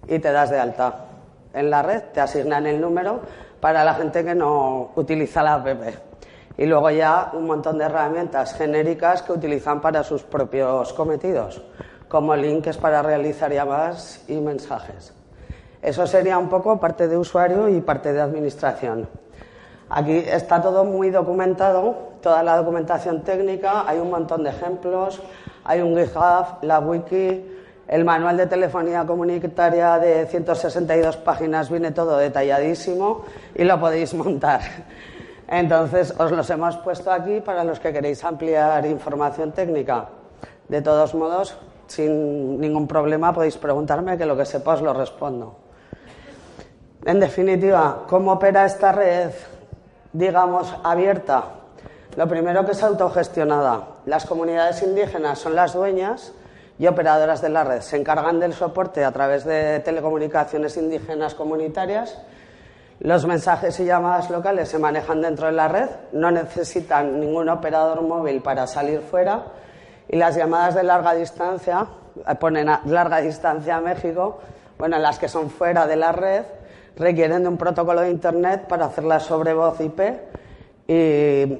y 0.08 0.18
te 0.18 0.32
das 0.32 0.50
de 0.50 0.58
alta. 0.58 1.06
En 1.52 1.70
la 1.70 1.82
red 1.82 2.02
te 2.12 2.20
asignan 2.20 2.66
el 2.66 2.80
número 2.80 3.20
para 3.60 3.84
la 3.84 3.94
gente 3.94 4.24
que 4.24 4.34
no 4.34 4.90
utiliza 4.96 5.42
la 5.42 5.54
app 5.54 5.66
y 6.60 6.66
luego 6.66 6.90
ya 6.90 7.30
un 7.32 7.46
montón 7.46 7.78
de 7.78 7.84
herramientas 7.84 8.54
genéricas 8.54 9.22
que 9.22 9.32
utilizan 9.32 9.80
para 9.80 10.02
sus 10.02 10.22
propios 10.22 10.92
cometidos, 10.92 11.62
como 12.06 12.36
links 12.36 12.76
para 12.76 13.02
realizar 13.02 13.50
llamadas 13.50 14.22
y 14.28 14.34
mensajes. 14.40 15.14
Eso 15.80 16.06
sería 16.06 16.36
un 16.36 16.50
poco 16.50 16.78
parte 16.78 17.08
de 17.08 17.16
usuario 17.16 17.68
y 17.68 17.80
parte 17.80 18.12
de 18.12 18.20
administración. 18.20 19.08
Aquí 19.88 20.18
está 20.18 20.60
todo 20.60 20.84
muy 20.84 21.08
documentado, 21.08 22.09
toda 22.20 22.42
la 22.42 22.56
documentación 22.56 23.22
técnica, 23.22 23.84
hay 23.86 23.98
un 23.98 24.10
montón 24.10 24.42
de 24.42 24.50
ejemplos, 24.50 25.20
hay 25.64 25.80
un 25.80 25.96
GitHub, 25.96 26.62
la 26.62 26.80
wiki, 26.80 27.44
el 27.90 28.04
manual 28.04 28.36
de 28.36 28.46
telefonía 28.46 29.04
comunitaria 29.04 29.98
de 29.98 30.26
162 30.26 31.16
páginas 31.16 31.68
viene 31.68 31.90
todo 31.90 32.18
detalladísimo 32.18 33.24
y 33.54 33.64
lo 33.64 33.80
podéis 33.80 34.14
montar. 34.14 34.60
Entonces, 35.48 36.14
os 36.16 36.30
los 36.30 36.48
hemos 36.50 36.76
puesto 36.76 37.10
aquí 37.10 37.40
para 37.40 37.64
los 37.64 37.80
que 37.80 37.92
queréis 37.92 38.22
ampliar 38.22 38.86
información 38.86 39.50
técnica. 39.50 40.06
De 40.68 40.80
todos 40.80 41.16
modos, 41.16 41.58
sin 41.88 42.60
ningún 42.60 42.86
problema 42.86 43.32
podéis 43.32 43.58
preguntarme 43.58 44.16
que 44.16 44.24
lo 44.24 44.36
que 44.36 44.46
sepa 44.46 44.74
os 44.74 44.82
lo 44.82 44.94
respondo. 44.94 45.56
En 47.04 47.18
definitiva, 47.18 48.04
¿cómo 48.06 48.32
opera 48.32 48.66
esta 48.66 48.92
red, 48.92 49.32
digamos, 50.12 50.72
abierta? 50.84 51.59
Lo 52.16 52.26
primero 52.26 52.64
que 52.64 52.72
es 52.72 52.82
autogestionada. 52.82 53.86
Las 54.06 54.26
comunidades 54.26 54.82
indígenas 54.82 55.38
son 55.38 55.54
las 55.54 55.74
dueñas 55.74 56.32
y 56.78 56.86
operadoras 56.86 57.40
de 57.40 57.50
la 57.50 57.62
red. 57.62 57.80
Se 57.82 57.96
encargan 57.96 58.40
del 58.40 58.52
soporte 58.52 59.04
a 59.04 59.12
través 59.12 59.44
de 59.44 59.80
telecomunicaciones 59.80 60.76
indígenas 60.76 61.34
comunitarias. 61.34 62.18
Los 62.98 63.26
mensajes 63.26 63.78
y 63.80 63.84
llamadas 63.84 64.28
locales 64.28 64.68
se 64.68 64.78
manejan 64.78 65.22
dentro 65.22 65.46
de 65.46 65.52
la 65.52 65.68
red, 65.68 65.88
no 66.12 66.30
necesitan 66.30 67.20
ningún 67.20 67.48
operador 67.48 68.02
móvil 68.02 68.42
para 68.42 68.66
salir 68.66 69.00
fuera 69.00 69.44
y 70.06 70.16
las 70.16 70.36
llamadas 70.36 70.74
de 70.74 70.82
larga 70.82 71.14
distancia, 71.14 71.86
eh, 72.26 72.34
ponen 72.34 72.68
a 72.68 72.82
larga 72.86 73.20
distancia 73.20 73.76
a 73.76 73.80
México, 73.80 74.40
bueno, 74.76 74.98
las 74.98 75.18
que 75.18 75.28
son 75.28 75.48
fuera 75.48 75.86
de 75.86 75.96
la 75.96 76.12
red, 76.12 76.42
requieren 76.96 77.42
de 77.42 77.48
un 77.48 77.56
protocolo 77.56 78.00
de 78.00 78.10
Internet 78.10 78.66
para 78.68 78.86
hacerlas 78.86 79.22
sobre 79.22 79.54
voz 79.54 79.80
IP 79.80 80.00
y, 80.88 81.58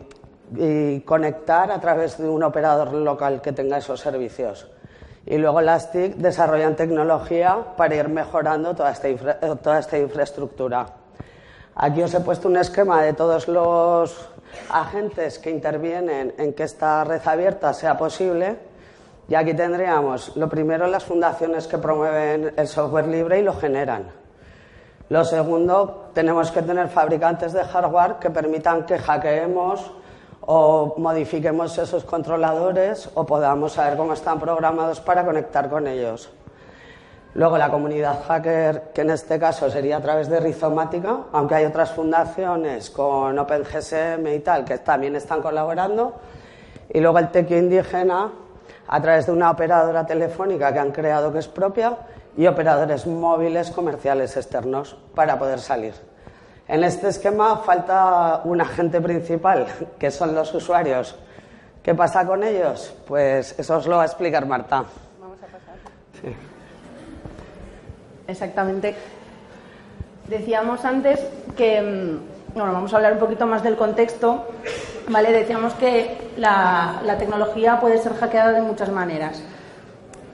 conectar 1.05 1.71
a 1.71 1.81
través 1.81 2.19
de 2.19 2.29
un 2.29 2.43
operador 2.43 2.93
local 2.93 3.41
que 3.41 3.53
tenga 3.53 3.79
esos 3.79 4.01
servicios. 4.01 4.67
Y 5.27 5.39
luego 5.39 5.61
las 5.61 5.93
TIC 5.93 6.17
desarrollan 6.17 6.77
tecnología 6.77 7.57
para 7.77 7.95
ir 7.95 8.09
mejorando 8.09 8.75
toda 8.75 8.91
esta, 8.91 9.09
toda 9.57 9.79
esta 9.79 9.99
infraestructura. 9.99 10.87
Aquí 11.75 12.03
os 12.03 12.13
he 12.15 12.21
puesto 12.21 12.49
un 12.49 12.57
esquema 12.57 13.03
de 13.03 13.13
todos 13.13 13.47
los 13.49 14.29
agentes 14.71 15.39
que 15.39 15.51
intervienen 15.51 16.35
en 16.37 16.53
que 16.53 16.65
esta 16.65 17.05
red 17.05 17.21
abierta 17.25 17.73
sea 17.73 17.97
posible. 17.97 18.57
Y 19.29 19.35
aquí 19.35 19.55
tendríamos, 19.55 20.37
lo 20.37 20.49
primero, 20.49 20.87
las 20.89 21.05
fundaciones 21.05 21.69
que 21.69 21.79
promueven 21.79 22.53
el 22.57 22.67
software 22.67 23.07
libre 23.07 23.39
y 23.39 23.43
lo 23.43 23.55
generan. 23.55 24.11
Lo 25.09 25.25
segundo, 25.25 26.11
tenemos 26.13 26.51
que 26.51 26.63
tener 26.63 26.89
fabricantes 26.89 27.53
de 27.53 27.65
hardware 27.65 28.17
que 28.21 28.31
permitan 28.31 28.87
que 28.87 28.99
hackeemos 28.99 29.93
o 30.53 30.95
modifiquemos 30.99 31.79
esos 31.79 32.03
controladores 32.03 33.09
o 33.15 33.25
podamos 33.25 33.75
saber 33.75 33.97
cómo 33.97 34.15
están 34.15 34.41
programados 34.41 34.99
para 34.99 35.25
conectar 35.25 35.71
con 35.71 35.87
ellos. 35.87 36.29
Luego 37.35 37.57
la 37.57 37.71
comunidad 37.71 38.25
hacker, 38.27 38.91
que 38.93 39.03
en 39.03 39.11
este 39.11 39.39
caso 39.39 39.71
sería 39.71 39.99
a 39.99 40.01
través 40.01 40.29
de 40.29 40.41
Rizomática, 40.41 41.19
aunque 41.31 41.55
hay 41.55 41.67
otras 41.67 41.93
fundaciones 41.93 42.91
con 42.91 43.39
OpenGSM 43.39 44.27
y 44.27 44.41
tal 44.41 44.65
que 44.65 44.79
también 44.79 45.15
están 45.15 45.41
colaborando. 45.41 46.15
Y 46.93 46.99
luego 46.99 47.21
el 47.21 47.31
tequio 47.31 47.57
indígena, 47.57 48.33
a 48.89 49.01
través 49.01 49.27
de 49.27 49.33
una 49.33 49.53
operadora 49.53 50.05
telefónica 50.05 50.73
que 50.73 50.81
han 50.81 50.91
creado 50.91 51.33
que 51.33 51.39
es 51.39 51.47
propia 51.47 51.97
y 52.37 52.49
operadores 52.49 53.07
móviles 53.07 53.71
comerciales 53.71 54.37
externos 54.37 54.97
para 55.15 55.39
poder 55.39 55.61
salir. 55.61 56.10
En 56.71 56.85
este 56.85 57.09
esquema 57.09 57.57
falta 57.57 58.43
un 58.45 58.61
agente 58.61 59.01
principal, 59.01 59.67
que 59.99 60.09
son 60.09 60.37
los 60.37 60.55
usuarios. 60.55 61.17
¿Qué 61.83 61.97
pasa 61.97 62.25
con 62.25 62.45
ellos? 62.45 62.95
Pues 63.09 63.59
eso 63.59 63.79
os 63.79 63.89
lo 63.89 63.97
va 63.97 64.03
a 64.03 64.07
explicar 64.07 64.47
Marta. 64.47 64.85
Vamos 65.21 65.39
a 65.39 65.47
pasar. 65.47 65.75
Sí. 66.23 66.33
Exactamente. 68.29 68.95
Decíamos 70.29 70.85
antes 70.85 71.19
que, 71.57 71.83
mm, 71.83 72.55
bueno, 72.55 72.73
vamos 72.73 72.93
a 72.93 72.99
hablar 72.99 73.15
un 73.15 73.19
poquito 73.19 73.47
más 73.47 73.65
del 73.65 73.77
contexto. 73.77 74.47
Vale, 75.09 75.33
decíamos 75.33 75.75
que 75.75 76.31
la, 76.37 77.03
la 77.05 77.19
tecnología 77.19 77.81
puede 77.81 77.99
ser 77.99 78.15
hackeada 78.15 78.53
de 78.53 78.63
muchas 78.63 78.91
maneras. 78.93 79.43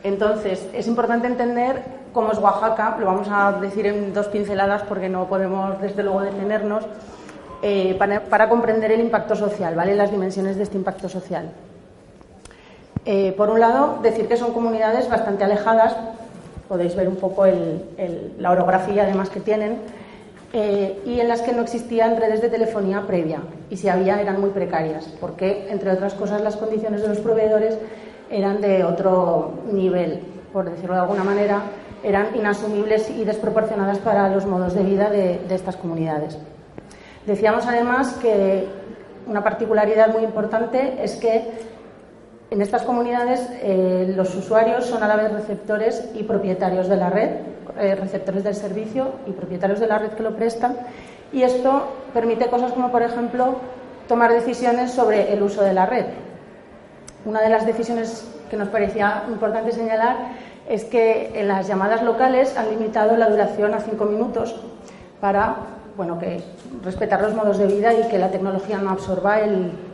Entonces, 0.02 0.68
es 0.74 0.86
importante 0.86 1.28
entender 1.28 1.82
cómo 2.16 2.32
es 2.32 2.38
Oaxaca, 2.38 2.96
lo 2.98 3.04
vamos 3.04 3.28
a 3.30 3.52
decir 3.60 3.84
en 3.84 4.14
dos 4.14 4.28
pinceladas 4.28 4.82
porque 4.84 5.06
no 5.06 5.26
podemos, 5.26 5.78
desde 5.82 6.02
luego, 6.02 6.22
detenernos, 6.22 6.82
eh, 7.60 7.94
para, 7.98 8.48
comprender 8.48 8.90
el 8.90 9.00
impacto 9.00 9.36
social, 9.36 9.74
¿vale? 9.74 9.94
las 9.94 10.10
dimensiones 10.10 10.56
de 10.56 10.62
este 10.62 10.78
impacto 10.78 11.10
social. 11.10 11.50
Eh, 13.04 13.34
por 13.36 13.50
un 13.50 13.60
lado, 13.60 13.98
decir 14.02 14.28
que 14.28 14.38
son 14.38 14.54
comunidades 14.54 15.10
bastante 15.10 15.44
alejadas, 15.44 15.94
podéis 16.68 16.96
ver 16.96 17.06
un 17.06 17.16
poco 17.16 17.44
la 18.38 18.50
orografía 18.50 19.02
además 19.02 19.28
que 19.28 19.40
tienen, 19.40 19.76
eh, 20.54 20.98
y 21.04 21.20
en 21.20 21.28
las 21.28 21.42
que 21.42 21.52
no 21.52 21.60
existían 21.60 22.16
redes 22.16 22.40
de 22.40 22.48
telefonía 22.48 23.02
previa, 23.06 23.40
y 23.68 23.76
si 23.76 23.90
había 23.90 24.22
eran 24.22 24.40
muy 24.40 24.50
precarias, 24.50 25.04
porque, 25.20 25.68
entre 25.68 25.90
otras 25.90 26.14
cosas, 26.14 26.40
las 26.40 26.56
condiciones 26.56 27.02
de 27.02 27.08
los 27.08 27.18
proveedores 27.18 27.76
eran 28.30 28.62
de 28.62 28.84
otro 28.84 29.52
nivel, 29.70 30.22
por 30.50 30.70
decirlo 30.70 30.94
de 30.94 31.02
alguna 31.02 31.22
manera, 31.22 31.60
eran 32.06 32.36
inasumibles 32.36 33.10
y 33.10 33.24
desproporcionadas 33.24 33.98
para 33.98 34.28
los 34.28 34.46
modos 34.46 34.74
de 34.74 34.84
vida 34.84 35.10
de, 35.10 35.40
estas 35.50 35.76
comunidades. 35.76 36.38
Decíamos 37.26 37.66
además 37.66 38.12
que 38.22 38.68
una 39.26 39.42
particularidad 39.42 40.12
muy 40.12 40.22
importante 40.22 41.02
es 41.02 41.16
que 41.16 41.50
en 42.48 42.62
estas 42.62 42.84
comunidades 42.84 43.48
eh, 43.60 44.12
los 44.16 44.32
usuarios 44.36 44.86
son 44.86 45.02
a 45.02 45.08
la 45.08 45.16
vez 45.16 45.32
receptores 45.32 46.08
y 46.14 46.22
propietarios 46.22 46.88
de 46.88 46.96
la 46.96 47.10
red, 47.10 47.30
eh, 47.76 47.96
receptores 47.96 48.44
del 48.44 48.54
servicio 48.54 49.14
y 49.26 49.32
propietarios 49.32 49.80
de 49.80 49.88
la 49.88 49.98
red 49.98 50.10
que 50.10 50.22
lo 50.22 50.36
prestan, 50.36 50.76
y 51.32 51.42
esto 51.42 51.88
permite 52.14 52.46
cosas 52.46 52.70
como, 52.70 52.92
por 52.92 53.02
ejemplo, 53.02 53.56
tomar 54.06 54.32
decisiones 54.32 54.92
sobre 54.92 55.32
el 55.32 55.42
uso 55.42 55.64
de 55.64 55.74
la 55.74 55.86
red, 55.86 56.06
una 57.24 57.40
de 57.40 57.48
las 57.48 57.66
decisiones 57.66 58.32
que 58.48 58.56
nos 58.56 58.68
parecía 58.68 59.24
importante 59.28 59.72
señalar 59.72 60.16
es 60.68 60.84
que 60.84 61.32
en 61.34 61.48
las 61.48 61.68
llamadas 61.68 62.02
locales 62.02 62.56
han 62.56 62.70
limitado 62.70 63.16
la 63.16 63.28
duración 63.28 63.74
a 63.74 63.80
cinco 63.80 64.04
minutos 64.04 64.54
para 65.20 65.56
bueno, 65.96 66.18
que 66.18 66.42
respetar 66.84 67.22
los 67.22 67.34
modos 67.34 67.58
de 67.58 67.66
vida 67.66 67.92
y 67.94 68.08
que 68.08 68.18
la 68.18 68.30
tecnología 68.30 68.78
no 68.78 68.90
absorba 68.90 69.38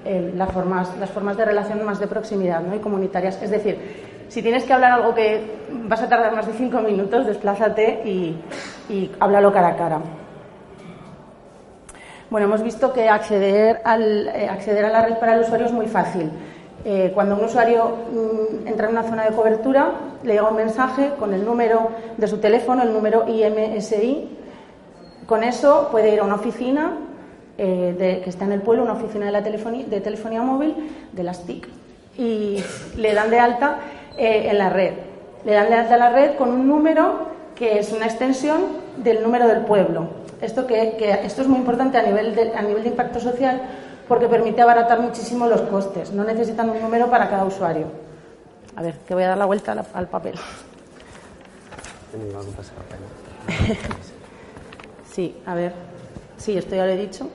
las, 0.05 0.51
formas, 0.51 0.97
las 0.99 1.11
formas 1.11 1.37
de 1.37 1.45
relación 1.45 1.85
más 1.85 2.01
de 2.01 2.09
proximidad 2.09 2.61
¿no? 2.61 2.75
y 2.75 2.81
comunitarias. 2.81 3.41
Es 3.41 3.51
decir, 3.51 3.79
si 4.29 4.43
tienes 4.43 4.65
que 4.65 4.73
hablar 4.73 4.93
algo 4.93 5.15
que 5.15 5.43
vas 5.85 6.03
a 6.03 6.09
tardar 6.09 6.35
más 6.35 6.47
de 6.47 6.55
cinco 6.55 6.81
minutos, 6.81 7.27
desplázate 7.27 8.03
y, 8.05 8.37
háblalo 9.21 9.53
cara 9.53 9.69
a 9.69 9.77
cara. 9.77 10.01
Bueno, 12.31 12.47
hemos 12.47 12.63
visto 12.63 12.93
que 12.93 13.09
acceder, 13.09 13.83
eh, 13.85 14.49
acceder 14.51 14.87
a 14.87 14.89
la 14.89 15.05
red 15.05 15.19
para 15.19 15.35
el 15.35 15.43
usuario 15.43 15.67
es 15.67 15.73
muy 15.73 15.87
fácil. 15.87 16.31
Eh, 16.85 17.13
cuando 17.15 17.37
un 17.37 17.45
usuario 17.45 17.97
mm, 18.13 18.67
entra 18.67 18.87
en 18.89 18.93
una 18.93 19.05
zona 19.05 19.25
de 19.25 19.35
cobertura, 19.37 19.93
le 20.25 20.33
llega 20.33 20.49
un 20.49 20.57
mensaje 20.57 21.13
con 21.19 21.33
el 21.33 21.45
número 21.45 21.91
de 22.17 22.27
su 22.27 22.39
teléfono, 22.39 22.83
el 22.83 22.93
número 22.93 23.25
IMSI. 23.29 24.39
Con 25.27 25.45
eso 25.45 25.89
puede 25.93 26.13
ir 26.13 26.21
a 26.21 26.25
una 26.25 26.35
oficina 26.35 26.99
eh, 27.57 28.21
que 28.25 28.29
está 28.29 28.45
en 28.45 28.53
el 28.53 28.63
pueblo, 28.63 28.83
una 28.83 28.95
oficina 28.95 29.27
de, 29.27 29.33
la 29.33 29.45
telefonía, 29.45 29.87
de 29.87 30.01
telefonía 30.01 30.43
móvil, 30.43 30.75
de 31.13 31.23
las 31.23 31.45
TIC, 31.45 31.69
y 32.19 32.63
le 32.97 33.15
dan 33.15 33.31
de 33.31 33.39
alta 33.39 33.79
eh, 34.19 34.49
en 34.51 34.59
la 34.59 34.69
red. 34.69 34.95
Le 35.45 35.53
dan 35.53 35.69
de 35.69 35.75
alta 35.75 35.95
a 35.95 35.99
la 35.99 36.11
red 36.11 36.35
con 36.35 36.51
un 36.51 36.67
número 36.67 37.31
que 37.55 37.79
es 37.79 37.93
una 37.93 38.07
extensión 38.07 38.63
del 38.97 39.23
número 39.23 39.47
del 39.47 39.61
pueblo. 39.61 40.09
Esto, 40.41 40.67
que, 40.67 40.97
esto 41.25 41.43
es 41.43 41.49
muy 41.49 41.59
importante 41.59 41.99
a 41.99 42.03
nivel 42.03 42.53
a 42.57 42.63
nivel 42.63 42.83
de 42.83 42.89
impacto 42.89 43.21
social 43.21 43.63
porque 44.13 44.29
permite 44.29 44.61
abaratar 44.61 45.01
muchísimo 45.01 45.47
los 45.47 45.63
costes. 45.63 46.13
No 46.13 46.23
necesitan 46.23 46.69
un 46.69 46.83
número 46.83 47.09
para 47.09 47.31
cada 47.31 47.47
usuario. 47.47 47.87
A 48.77 48.83
ver, 48.83 48.97
que 49.09 49.15
voy 49.15 49.23
a 49.23 49.29
dar 49.29 49.39
la 49.39 49.47
vuelta 49.47 49.75
al 49.95 50.07
papel. 50.07 50.35
Sí, 55.11 55.37
a 55.45 55.55
ver. 55.55 55.75
Sí, 56.39 56.57
esto 56.57 56.75
ya 56.75 56.87
lo 56.87 56.93
he 56.93 56.97
dicho. 56.97 57.29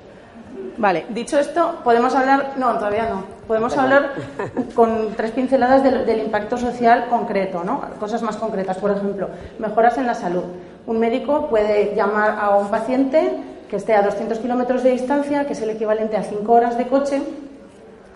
Vale, 0.77 1.05
dicho 1.09 1.37
esto, 1.37 1.75
podemos 1.83 2.15
hablar. 2.15 2.53
No, 2.57 2.73
todavía 2.73 3.07
no. 3.07 3.23
Podemos 3.47 3.77
hablar 3.77 4.13
con 4.75 5.13
tres 5.15 5.29
pinceladas 5.29 5.83
del, 5.83 6.03
del, 6.03 6.21
impacto 6.21 6.57
social 6.57 7.05
concreto, 7.07 7.63
¿no? 7.63 7.81
Cosas 7.99 8.23
más 8.23 8.37
concretas. 8.37 8.77
Por 8.77 8.89
ejemplo, 8.89 9.29
mejoras 9.59 9.99
en 9.99 10.07
la 10.07 10.15
salud. 10.15 10.43
Un 10.87 10.99
médico 10.99 11.49
puede 11.49 11.93
llamar 11.95 12.39
a 12.39 12.57
un 12.57 12.69
paciente 12.69 13.43
que 13.69 13.75
esté 13.75 13.93
a 13.93 14.01
200 14.01 14.39
kilómetros 14.39 14.83
de 14.83 14.91
distancia, 14.91 15.45
que 15.45 15.53
es 15.53 15.61
el 15.61 15.69
equivalente 15.69 16.17
a 16.17 16.23
5 16.23 16.51
horas 16.51 16.77
de 16.77 16.87
coche, 16.87 17.21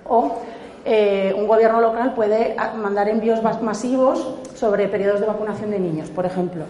o 0.08 0.38
eh, 0.86 1.34
un 1.38 1.48
gobierno 1.48 1.80
local 1.80 2.14
puede 2.14 2.56
mandar 2.76 3.08
envíos 3.10 3.42
masivos 3.62 4.36
sobre 4.56 4.88
periodos 4.88 5.20
de 5.20 5.28
vacunación 5.28 5.72
de 5.72 5.80
niños, 5.80 6.10
por 6.10 6.26
ejemplo. 6.26 6.66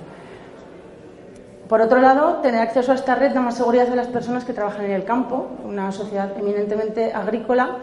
Por 1.70 1.80
otro 1.80 2.02
lado, 2.02 2.40
tener 2.42 2.62
acceso 2.62 2.92
a 2.92 2.96
esta 2.96 3.16
red 3.16 3.32
da 3.32 3.40
más 3.40 3.56
seguridad 3.56 3.90
a 3.90 3.96
las 3.96 4.08
personas 4.08 4.44
que 4.44 4.52
trabajan 4.52 4.86
en 4.86 4.92
el 4.92 5.06
campo, 5.06 5.48
una 5.64 5.94
sociedad 5.94 6.38
eminentemente 6.38 7.14
agrícola 7.14 7.78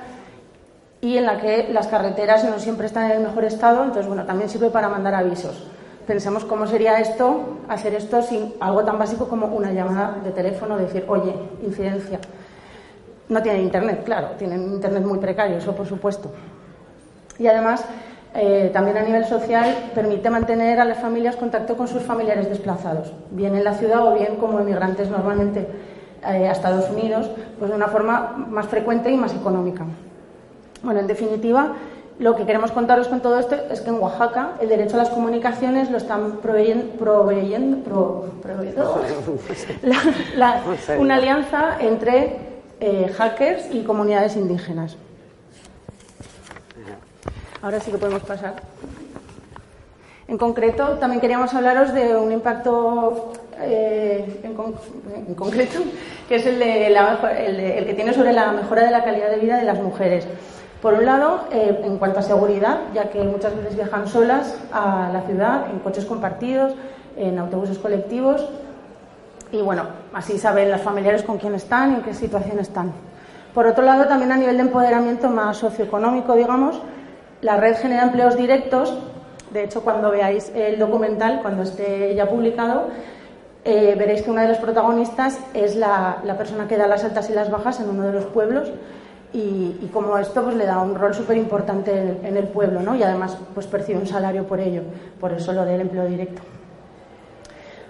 y 1.00 1.16
en 1.16 1.24
la 1.24 1.40
que 1.40 1.68
las 1.72 1.86
carreteras 1.86 2.44
no 2.44 2.58
siempre 2.58 2.86
están 2.86 3.06
en 3.06 3.12
el 3.12 3.22
mejor 3.22 3.44
estado, 3.44 3.82
entonces 3.82 4.06
bueno, 4.06 4.26
también 4.26 4.50
sirve 4.50 4.68
para 4.68 4.90
mandar 4.90 5.14
avisos. 5.14 5.64
Pensemos 6.08 6.46
cómo 6.46 6.66
sería 6.66 6.98
esto, 7.00 7.58
hacer 7.68 7.92
esto 7.94 8.22
sin 8.22 8.54
algo 8.60 8.82
tan 8.82 8.98
básico 8.98 9.28
como 9.28 9.46
una 9.48 9.72
llamada 9.72 10.16
de 10.24 10.30
teléfono, 10.30 10.78
decir, 10.78 11.04
oye, 11.06 11.34
incidencia. 11.62 12.18
No 13.28 13.42
tienen 13.42 13.60
internet, 13.60 14.04
claro, 14.06 14.28
tienen 14.38 14.72
internet 14.72 15.04
muy 15.04 15.18
precario, 15.18 15.58
eso 15.58 15.76
por 15.76 15.86
supuesto. 15.86 16.32
Y 17.38 17.46
además, 17.46 17.84
eh, 18.34 18.70
también 18.72 18.96
a 18.96 19.02
nivel 19.02 19.26
social, 19.26 19.90
permite 19.94 20.30
mantener 20.30 20.80
a 20.80 20.86
las 20.86 20.98
familias 20.98 21.36
contacto 21.36 21.76
con 21.76 21.88
sus 21.88 22.02
familiares 22.02 22.48
desplazados, 22.48 23.12
bien 23.30 23.54
en 23.54 23.64
la 23.64 23.74
ciudad 23.74 24.06
o 24.06 24.14
bien 24.14 24.36
como 24.36 24.60
emigrantes 24.60 25.10
normalmente 25.10 25.68
eh, 26.22 26.48
a 26.48 26.52
Estados 26.52 26.88
Unidos, 26.88 27.30
pues 27.58 27.70
de 27.70 27.76
una 27.76 27.88
forma 27.88 28.46
más 28.48 28.66
frecuente 28.66 29.10
y 29.10 29.16
más 29.18 29.34
económica. 29.34 29.84
Bueno, 30.82 31.00
en 31.00 31.06
definitiva, 31.06 31.74
lo 32.18 32.34
que 32.34 32.44
queremos 32.44 32.72
contaros 32.72 33.06
con 33.06 33.20
todo 33.20 33.38
esto 33.38 33.54
es 33.70 33.80
que 33.80 33.90
en 33.90 34.00
Oaxaca 34.00 34.54
el 34.60 34.68
derecho 34.68 34.96
a 34.96 34.98
las 34.98 35.10
comunicaciones 35.10 35.90
lo 35.90 35.98
están 35.98 36.38
proveyendo, 36.38 38.28
una 40.98 41.14
alianza 41.14 41.76
entre 41.80 42.36
eh, 42.80 43.12
hackers 43.16 43.72
y 43.72 43.84
comunidades 43.84 44.34
indígenas. 44.36 44.96
Ahora 47.62 47.80
sí 47.80 47.90
que 47.90 47.98
podemos 47.98 48.22
pasar. 48.22 48.54
En 50.26 50.38
concreto, 50.38 50.98
también 50.98 51.20
queríamos 51.20 51.54
hablaros 51.54 51.94
de 51.94 52.16
un 52.16 52.32
impacto 52.32 53.32
eh, 53.60 54.40
en, 54.42 55.34
concreto, 55.34 55.80
que 56.28 56.36
es 56.36 56.46
el, 56.46 56.60
el 56.60 57.86
que 57.86 57.94
tiene 57.94 58.12
sobre 58.12 58.32
la 58.32 58.52
mejora 58.52 58.84
de 58.84 58.90
la 58.90 59.04
calidad 59.04 59.30
de 59.30 59.38
vida 59.38 59.56
de 59.56 59.64
las 59.64 59.80
mujeres. 59.80 60.26
Por 60.82 60.94
un 60.94 61.04
lado, 61.04 61.40
eh, 61.50 61.80
en 61.82 61.98
cuanto 61.98 62.20
a 62.20 62.22
seguridad, 62.22 62.78
ya 62.94 63.10
que 63.10 63.20
muchas 63.24 63.56
veces 63.56 63.74
viajan 63.74 64.06
solas 64.06 64.56
a 64.72 65.10
la 65.12 65.22
ciudad 65.22 65.70
en 65.72 65.80
coches 65.80 66.04
compartidos, 66.04 66.74
en 67.16 67.36
autobuses 67.38 67.78
colectivos, 67.78 68.48
y 69.50 69.60
bueno, 69.60 69.84
así 70.12 70.38
saben 70.38 70.70
las 70.70 70.82
familiares 70.82 71.24
con 71.24 71.38
quién 71.38 71.54
están 71.54 71.92
y 71.92 71.94
en 71.96 72.02
qué 72.02 72.14
situación 72.14 72.60
están. 72.60 72.92
Por 73.54 73.66
otro 73.66 73.82
lado, 73.82 74.06
también 74.06 74.30
a 74.30 74.36
nivel 74.36 74.56
de 74.56 74.62
empoderamiento 74.62 75.28
más 75.30 75.56
socioeconómico, 75.56 76.36
digamos, 76.36 76.80
la 77.40 77.56
red 77.56 77.76
genera 77.76 78.04
empleos 78.04 78.36
directos. 78.36 78.96
De 79.50 79.64
hecho, 79.64 79.82
cuando 79.82 80.12
veáis 80.12 80.52
el 80.54 80.78
documental, 80.78 81.40
cuando 81.42 81.64
esté 81.64 82.14
ya 82.14 82.28
publicado, 82.28 82.88
eh, 83.64 83.96
veréis 83.98 84.22
que 84.22 84.30
una 84.30 84.42
de 84.42 84.48
las 84.48 84.58
protagonistas 84.58 85.40
es 85.54 85.74
la, 85.74 86.18
la 86.22 86.36
persona 86.36 86.68
que 86.68 86.76
da 86.76 86.86
las 86.86 87.02
altas 87.02 87.30
y 87.30 87.32
las 87.32 87.50
bajas 87.50 87.80
en 87.80 87.88
uno 87.88 88.04
de 88.04 88.12
los 88.12 88.26
pueblos 88.26 88.70
y, 89.32 89.90
como 89.92 90.16
esto 90.18 90.42
pues 90.42 90.56
le 90.56 90.64
da 90.64 90.78
un 90.78 90.94
rol 90.94 91.14
súper 91.14 91.36
importante 91.36 92.18
en, 92.22 92.36
el 92.36 92.48
pueblo 92.48 92.80
¿no? 92.80 92.94
y 92.94 93.02
además 93.02 93.36
pues 93.54 93.66
percibe 93.66 93.98
un 93.98 94.06
salario 94.06 94.44
por 94.44 94.60
ello, 94.60 94.82
por 95.20 95.32
eso 95.32 95.52
lo 95.52 95.64
del 95.64 95.80
empleo 95.80 96.06
directo. 96.06 96.42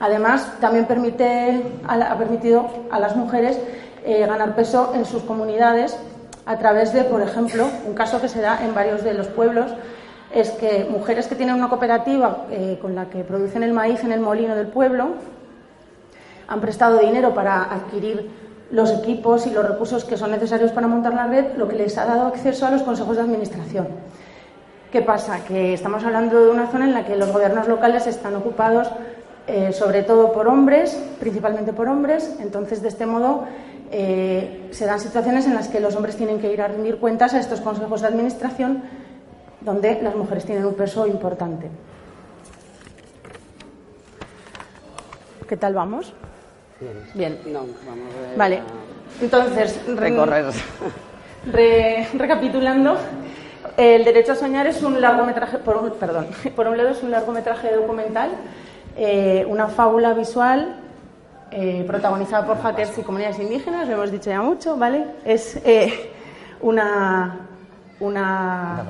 Además, 0.01 0.55
también 0.61 0.87
permite, 0.87 1.61
ha 1.89 2.17
permitido 2.17 2.69
a 2.91 3.01
las 3.01 3.17
mujeres 3.17 3.59
eh, 4.05 4.25
ganar 4.27 4.55
peso 4.55 4.93
en 4.95 5.05
sus 5.05 5.23
comunidades 5.25 5.99
a 6.47 6.57
través 6.57 6.93
de, 6.93 7.03
por 7.03 7.21
ejemplo, 7.21 7.69
un 7.85 7.95
caso 7.95 8.21
que 8.21 8.29
se 8.29 8.41
da 8.41 8.65
en 8.65 8.75
varios 8.75 9.03
de 9.03 9.13
los 9.15 9.27
pueblos, 9.27 9.73
es 10.33 10.51
que 10.53 10.87
mujeres 10.89 11.27
que 11.27 11.35
tienen 11.35 11.57
una 11.57 11.69
cooperativa 11.69 12.45
eh, 12.51 12.79
con 12.81 12.95
la 12.95 13.07
que 13.07 13.25
producen 13.25 13.63
el 13.63 13.73
maíz 13.73 14.05
en 14.05 14.13
el 14.13 14.21
molino 14.21 14.55
del 14.55 14.69
pueblo 14.69 15.15
han 16.47 16.61
prestado 16.61 16.99
dinero 16.99 17.35
para 17.35 17.65
adquirir 17.65 18.31
los 18.71 18.91
equipos 18.93 19.47
y 19.47 19.51
los 19.51 19.67
recursos 19.67 20.05
que 20.05 20.17
son 20.17 20.31
necesarios 20.31 20.73
para 20.73 20.87
montar 20.87 21.15
la 21.15 21.27
red, 21.27 21.57
lo 21.57 21.69
que 21.69 21.77
les 21.77 21.97
ha 21.99 22.05
dado 22.05 22.27
acceso 22.27 22.67
a 22.67 22.71
los 22.71 22.83
consejos 22.83 23.17
de 23.17 23.23
administración. 23.23 23.89
¿Qué 24.93 25.03
pasa? 25.03 25.45
Que 25.45 25.75
estamos 25.75 26.05
hablando 26.05 26.43
de 26.45 26.51
una 26.51 26.67
zona 26.69 26.87
en 26.87 26.95
la 26.95 27.05
que 27.05 27.17
los 27.17 27.33
gobiernos 27.33 27.69
locales 27.69 28.07
están 28.07 28.35
ocupados 28.37 28.89
eh, 29.49 29.73
sobre 29.73 30.03
todo 30.03 30.31
por 30.31 30.47
hombres, 30.47 30.95
principalmente 31.19 31.73
por 31.73 31.89
hombres, 31.89 32.37
entonces 32.39 32.83
de 32.83 32.89
este 32.89 33.07
modo 33.07 33.45
eh, 33.91 34.69
se 34.73 34.85
dan 34.85 35.01
situaciones 35.01 35.47
en 35.47 35.55
las 35.55 35.69
que 35.69 35.81
los 35.81 35.97
hombres 35.97 36.17
tienen 36.17 36.39
que 36.39 36.53
ir 36.53 36.61
a 36.61 36.69
rendir 36.69 36.99
cuentas 36.99 37.33
a 37.33 37.41
estos 37.41 37.63
consejos 37.63 38.03
de 38.03 38.09
administración 38.09 38.83
donde 39.63 40.03
las 40.03 40.15
mujeres 40.15 40.45
tienen 40.45 40.67
un 40.67 40.75
peso 40.75 41.07
importante. 41.07 41.71
¿Qué 45.49 45.57
tal 45.57 45.73
vamos? 45.73 46.13
Bien. 47.15 47.39
No, 47.47 47.61
vamos 47.61 47.77
a 48.33 48.37
Vale. 48.37 48.63
Entonces, 49.21 49.81
recorrer. 49.87 50.47
recapitulando, 52.15 52.97
el 53.77 54.05
derecho 54.05 54.33
a 54.33 54.35
soñar 54.35 54.67
es 54.67 54.83
un 54.83 55.01
largometraje, 55.01 55.59
por 55.59 55.77
un, 55.77 55.91
perdón, 55.93 56.27
por 56.57 56.69
un 56.69 56.77
lado 56.77 56.91
es 56.91 57.03
un 57.03 57.11
largometraje 57.11 57.75
documental, 57.75 58.31
eh, 58.97 59.45
una 59.49 59.69
fábula 59.69 60.13
visual 60.15 60.77
eh, 61.51 61.85
protagonizada 61.87 62.47
por 62.47 62.61
hackers 62.61 62.99
y 62.99 63.03
comunidades 63.03 63.39
indígenas, 63.39 63.89
lo 63.89 63.95
hemos 63.95 64.11
dicho 64.11 64.31
ya 64.31 64.43
mucho, 64.43 64.77
¿vale? 64.77 65.07
Es 65.25 65.57
eh, 65.65 66.11
una 66.61 67.49
una 68.01 68.85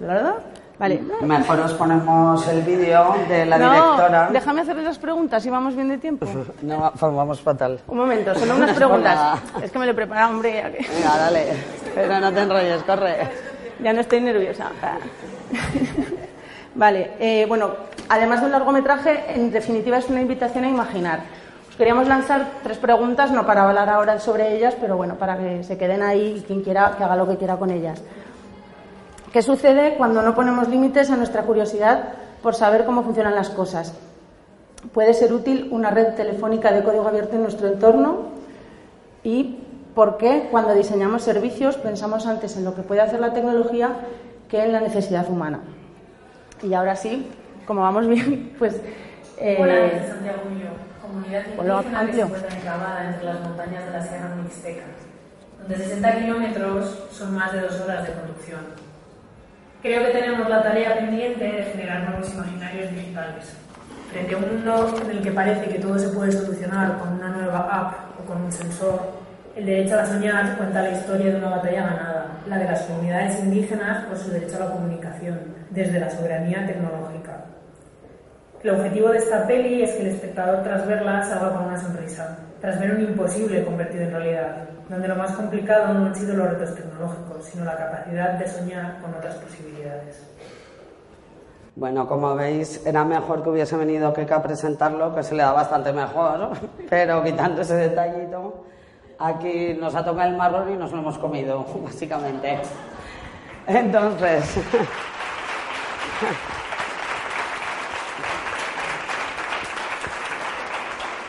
¿verdad? 0.00 0.34
Vale. 0.82 1.00
Mejor 1.20 1.60
os 1.60 1.74
ponemos 1.74 2.44
el 2.48 2.62
vídeo 2.62 3.14
de 3.28 3.46
la 3.46 3.56
directora. 3.56 4.30
Déjame 4.32 4.62
hacerle 4.62 4.82
las 4.82 4.98
preguntas 4.98 5.46
y 5.46 5.48
vamos 5.48 5.76
bien 5.76 5.88
de 5.88 5.98
tiempo. 5.98 6.26
No, 6.60 6.90
pues 6.98 7.14
vamos 7.14 7.40
fatal. 7.40 7.78
Un 7.86 7.98
momento, 7.98 8.34
solo 8.34 8.56
unas 8.56 8.72
preguntas. 8.74 9.38
es 9.62 9.70
que 9.70 9.78
me 9.78 9.86
lo 9.86 9.92
he 9.92 9.94
preparado, 9.94 10.30
hombre. 10.32 10.60
Venga, 10.92 11.16
dale. 11.18 11.52
Pero 11.94 12.18
no 12.18 12.32
te 12.32 12.40
enrolles, 12.40 12.82
corre. 12.82 13.16
Ya 13.80 13.92
no 13.92 14.00
estoy 14.00 14.22
nerviosa. 14.22 14.70
vale, 16.74 17.12
eh, 17.20 17.44
bueno, 17.46 17.70
además 18.08 18.40
de 18.40 18.46
un 18.46 18.52
largometraje, 18.52 19.34
en 19.36 19.52
definitiva 19.52 19.98
es 19.98 20.08
una 20.08 20.20
invitación 20.20 20.64
a 20.64 20.68
imaginar. 20.68 21.20
Os 21.70 21.76
queríamos 21.76 22.08
lanzar 22.08 22.44
tres 22.64 22.78
preguntas, 22.78 23.30
no 23.30 23.46
para 23.46 23.68
hablar 23.68 23.88
ahora 23.88 24.18
sobre 24.18 24.56
ellas, 24.56 24.74
pero 24.80 24.96
bueno, 24.96 25.14
para 25.14 25.38
que 25.38 25.62
se 25.62 25.78
queden 25.78 26.02
ahí 26.02 26.38
y 26.38 26.40
quien 26.42 26.62
quiera 26.62 26.96
que 26.98 27.04
haga 27.04 27.14
lo 27.14 27.28
que 27.28 27.36
quiera 27.36 27.54
con 27.54 27.70
ellas. 27.70 28.02
¿Qué 29.32 29.40
sucede 29.40 29.94
cuando 29.96 30.20
no 30.20 30.34
ponemos 30.34 30.68
límites 30.68 31.10
a 31.10 31.16
nuestra 31.16 31.44
curiosidad 31.44 32.10
por 32.42 32.54
saber 32.54 32.84
cómo 32.84 33.02
funcionan 33.02 33.34
las 33.34 33.48
cosas? 33.48 33.94
Puede 34.92 35.14
ser 35.14 35.32
útil 35.32 35.68
una 35.70 35.90
red 35.90 36.14
telefónica 36.14 36.70
de 36.70 36.82
código 36.82 37.08
abierto 37.08 37.36
en 37.36 37.42
nuestro 37.42 37.68
entorno 37.68 38.28
y 39.24 39.60
por 39.94 40.18
qué 40.18 40.48
cuando 40.50 40.74
diseñamos 40.74 41.22
servicios 41.22 41.78
pensamos 41.78 42.26
antes 42.26 42.58
en 42.58 42.64
lo 42.64 42.74
que 42.74 42.82
puede 42.82 43.00
hacer 43.00 43.20
la 43.20 43.32
tecnología 43.32 43.96
que 44.50 44.62
en 44.64 44.72
la 44.72 44.80
necesidad 44.80 45.26
humana. 45.30 45.60
Y 46.62 46.74
ahora 46.74 46.94
sí, 46.94 47.26
como 47.66 47.80
vamos 47.80 48.06
bien, 48.06 48.54
pues... 48.58 48.82
Eh, 49.38 49.56
Hola, 49.58 50.06
Santiago 50.08 50.42
comunidad 51.00 51.46
indígena 51.46 52.06
que 52.06 52.12
se 52.12 52.20
encuentra 52.20 52.56
enclavada 52.56 53.08
entre 53.08 53.24
las 53.24 53.40
montañas 53.40 53.86
de 53.86 53.90
la 53.92 54.02
Sierra 54.02 54.36
Mixteca, 54.36 54.84
donde 55.58 55.76
60 55.76 56.18
kilómetros 56.20 57.08
son 57.10 57.34
más 57.34 57.52
de 57.52 57.60
dos 57.62 57.80
horas 57.80 58.06
de 58.06 58.12
conducción. 58.12 58.91
Creo 59.82 60.06
que 60.06 60.12
tenemos 60.12 60.48
la 60.48 60.62
tarea 60.62 60.96
pendiente 60.96 61.42
de 61.42 61.64
generar 61.64 62.08
nuevos 62.08 62.32
imaginarios 62.32 62.88
digitales. 62.92 63.52
Frente 64.12 64.32
a 64.32 64.38
un 64.38 64.48
mundo 64.48 64.94
en 65.02 65.10
el 65.10 65.22
que 65.24 65.32
parece 65.32 65.66
que 65.66 65.80
todo 65.80 65.98
se 65.98 66.08
puede 66.10 66.30
solucionar 66.30 66.98
con 66.98 67.14
una 67.14 67.30
nueva 67.30 67.66
app 67.68 68.20
o 68.20 68.24
con 68.24 68.42
un 68.42 68.52
sensor, 68.52 69.00
el 69.56 69.66
derecho 69.66 69.94
a 69.94 69.96
la 69.96 70.06
soñar 70.06 70.56
cuenta 70.56 70.82
la 70.82 70.92
historia 70.92 71.32
de 71.32 71.36
una 71.36 71.50
batalla 71.56 71.82
ganada, 71.82 72.26
la 72.46 72.58
de 72.58 72.64
las 72.64 72.82
comunidades 72.82 73.40
indígenas 73.40 74.04
por 74.04 74.16
su 74.16 74.30
derecho 74.30 74.54
a 74.58 74.66
la 74.66 74.70
comunicación, 74.70 75.40
desde 75.70 75.98
la 75.98 76.10
soberanía 76.10 76.64
tecnológica. 76.64 77.46
El 78.62 78.70
objetivo 78.70 79.08
de 79.08 79.18
esta 79.18 79.48
peli 79.48 79.82
es 79.82 79.90
que 79.94 80.02
el 80.02 80.14
espectador 80.14 80.62
tras 80.62 80.86
verla 80.86 81.24
salga 81.24 81.54
con 81.54 81.64
una 81.64 81.76
sonrisa, 81.76 82.38
tras 82.62 82.78
ver 82.78 82.94
un 82.94 83.02
imposible 83.02 83.64
convertido 83.64 84.04
en 84.04 84.12
realidad, 84.12 84.68
donde 84.88 85.08
lo 85.08 85.16
más 85.16 85.32
complicado 85.32 85.92
no 85.94 86.06
han 86.06 86.14
sido 86.14 86.36
los 86.36 86.48
retos 86.48 86.76
tecnológicos, 86.76 87.44
sino 87.44 87.64
la 87.64 87.76
capacidad 87.76 88.38
de 88.38 88.46
soñar 88.46 89.00
con 89.02 89.12
otras 89.12 89.34
posibilidades. 89.34 90.22
Bueno, 91.74 92.06
como 92.06 92.36
veis, 92.36 92.86
era 92.86 93.04
mejor 93.04 93.42
que 93.42 93.48
hubiese 93.48 93.76
venido 93.76 94.12
Keka 94.12 94.36
a 94.36 94.42
presentarlo, 94.44 95.12
que 95.12 95.24
se 95.24 95.34
le 95.34 95.42
da 95.42 95.52
bastante 95.52 95.92
mejor, 95.92 96.50
pero 96.88 97.24
quitando 97.24 97.62
ese 97.62 97.74
detallito, 97.74 98.64
aquí 99.18 99.76
nos 99.80 99.96
ha 99.96 100.04
tocado 100.04 100.30
el 100.30 100.36
marrón 100.36 100.72
y 100.72 100.76
nos 100.76 100.92
lo 100.92 100.98
hemos 100.98 101.18
comido, 101.18 101.66
básicamente. 101.84 102.60
Entonces. 103.66 104.56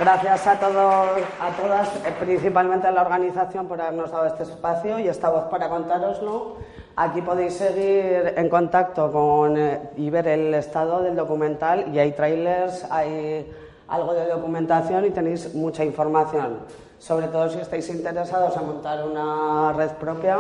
Gracias 0.04 0.48
a 0.48 0.60
todos, 0.60 1.22
a 1.40 1.50
todas, 1.62 1.88
eh, 2.06 2.14
principalmente 2.20 2.86
a 2.86 2.92
la 2.92 3.04
organización 3.04 3.70
por 3.70 3.80
habernos 3.80 4.12
dado 4.12 4.26
este 4.26 4.44
espacio 4.44 5.00
y 5.00 5.08
esta 5.08 5.30
voz 5.30 5.46
para 5.46 5.70
contároslo. 5.70 6.58
Aquí 6.98 7.22
podéis 7.22 7.54
seguir 7.54 8.34
en 8.36 8.50
contacto 8.50 9.10
con 9.10 9.56
eh, 9.56 9.92
y 9.96 10.10
ver 10.10 10.28
el 10.28 10.54
estado 10.56 11.02
del 11.02 11.16
documental 11.16 11.86
y 11.94 12.00
hay 12.00 12.12
trailers, 12.12 12.86
hay 12.92 13.50
algo 13.88 14.14
de 14.14 14.28
documentación 14.28 15.06
y 15.06 15.12
tenéis 15.12 15.56
mucha 15.56 15.86
información. 15.86 16.60
Sobre 17.00 17.30
todo 17.30 17.50
si 17.50 17.60
estáis 17.60 17.88
interesados 17.88 18.58
en 18.58 18.66
montar 18.66 19.06
una 19.06 19.72
red 19.72 19.92
propia, 19.92 20.38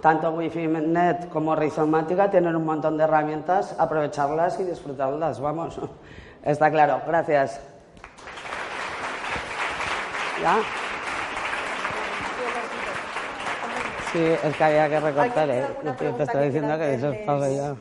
tanto 0.00 0.30
Wi-Fi 0.30 0.68
Net 0.68 1.30
como 1.30 1.56
Rizomática 1.56 2.30
tienen 2.30 2.54
un 2.54 2.64
montón 2.64 2.96
de 2.96 3.02
herramientas, 3.02 3.74
aprovecharlas 3.76 4.60
y 4.60 4.62
disfrutarlas. 4.62 5.40
Vamos, 5.40 5.80
está 6.44 6.70
claro. 6.70 7.00
Gracias. 7.04 7.60
¿Ya? 10.40 10.58
Sí, 14.12 14.18
es 14.42 14.56
que 14.56 14.64
había 14.64 14.88
que 14.88 15.00
recortar, 15.00 15.50
¿eh? 15.50 15.66
Te 15.98 16.22
estoy 16.22 16.46
diciendo 16.46 16.76
que 16.78 16.94
eso 16.94 17.12
es 17.12 17.26
todo 17.26 17.48
ya. 17.48 17.76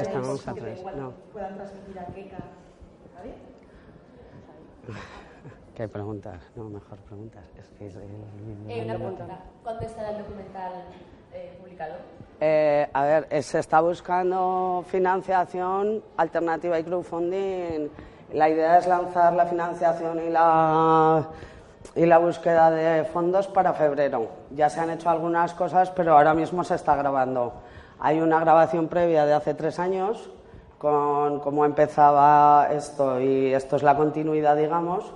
Estamos 0.00 0.48
a 0.48 0.54
tres. 0.54 0.82
No. 0.96 1.12
¿Qué 5.74 5.86
preguntas? 5.86 6.42
No, 6.56 6.64
mejor 6.64 6.98
preguntas. 6.98 7.44
Es 7.56 7.68
que 7.78 7.86
es 7.86 7.94
el, 7.94 8.02
eh, 8.68 8.84
una 8.84 8.94
pregunta. 8.96 9.38
¿Cuándo 9.62 9.86
estará 9.86 10.10
el 10.10 10.18
documental 10.18 10.72
eh, 11.32 11.56
publicado? 11.60 11.94
Eh, 12.40 12.88
a 12.92 13.02
ver, 13.04 13.26
eh, 13.30 13.42
se 13.42 13.60
está 13.60 13.80
buscando 13.80 14.84
financiación 14.88 16.02
alternativa 16.16 16.78
y 16.80 16.84
crowdfunding. 16.84 17.88
La 18.32 18.48
idea 18.48 18.78
es 18.78 18.88
lanzar 18.88 19.34
la 19.34 19.46
financiación 19.46 20.18
y 20.26 20.30
la 20.30 21.28
y 21.94 22.06
la 22.06 22.18
búsqueda 22.18 22.70
de 22.70 23.04
fondos 23.04 23.46
para 23.46 23.72
febrero. 23.72 24.28
Ya 24.50 24.68
se 24.70 24.80
han 24.80 24.90
hecho 24.90 25.10
algunas 25.10 25.54
cosas, 25.54 25.90
pero 25.90 26.16
ahora 26.16 26.34
mismo 26.34 26.64
se 26.64 26.74
está 26.74 26.96
grabando. 26.96 27.54
Hay 28.00 28.20
una 28.20 28.40
grabación 28.40 28.88
previa 28.88 29.26
de 29.26 29.34
hace 29.34 29.54
tres 29.54 29.78
años 29.78 30.30
con 30.78 31.40
cómo 31.40 31.64
empezaba 31.64 32.68
esto 32.70 33.20
y 33.20 33.52
esto 33.52 33.76
es 33.76 33.82
la 33.82 33.96
continuidad, 33.96 34.56
digamos, 34.56 35.12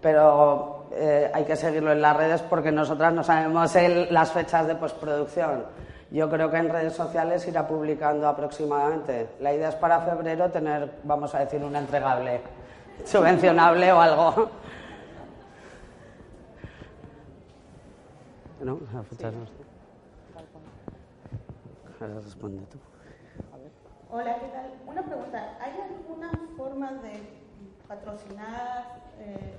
pero 0.00 0.84
eh, 0.92 1.30
hay 1.34 1.44
que 1.44 1.56
seguirlo 1.56 1.90
en 1.92 2.00
las 2.00 2.16
redes 2.16 2.42
porque 2.42 2.70
nosotras 2.70 3.12
no 3.12 3.24
sabemos 3.24 3.74
las 4.10 4.30
fechas 4.30 4.66
de 4.66 4.76
postproducción. 4.76 5.64
Yo 6.12 6.28
creo 6.28 6.50
que 6.50 6.58
en 6.58 6.68
redes 6.68 6.92
sociales 6.92 7.48
irá 7.48 7.66
publicando 7.66 8.28
aproximadamente. 8.28 9.28
La 9.40 9.52
idea 9.54 9.70
es 9.70 9.74
para 9.76 10.00
febrero 10.00 10.50
tener, 10.50 10.90
vamos 11.04 11.34
a 11.34 11.38
decir, 11.40 11.64
un 11.64 11.74
entregable 11.74 12.42
subvencionable 13.04 13.90
o 13.92 14.00
algo. 14.00 14.50
¿No? 18.64 18.78
A 18.94 19.02
Responde 22.24 22.62
tú. 22.70 22.78
Hola, 24.10 24.36
¿qué 24.40 24.48
tal? 24.48 24.72
Una 24.86 25.02
pregunta. 25.02 25.56
¿Hay 25.60 25.72
alguna 25.80 26.30
forma 26.56 26.92
de 26.94 27.22
patrocinar 27.88 29.00
eh, 29.20 29.54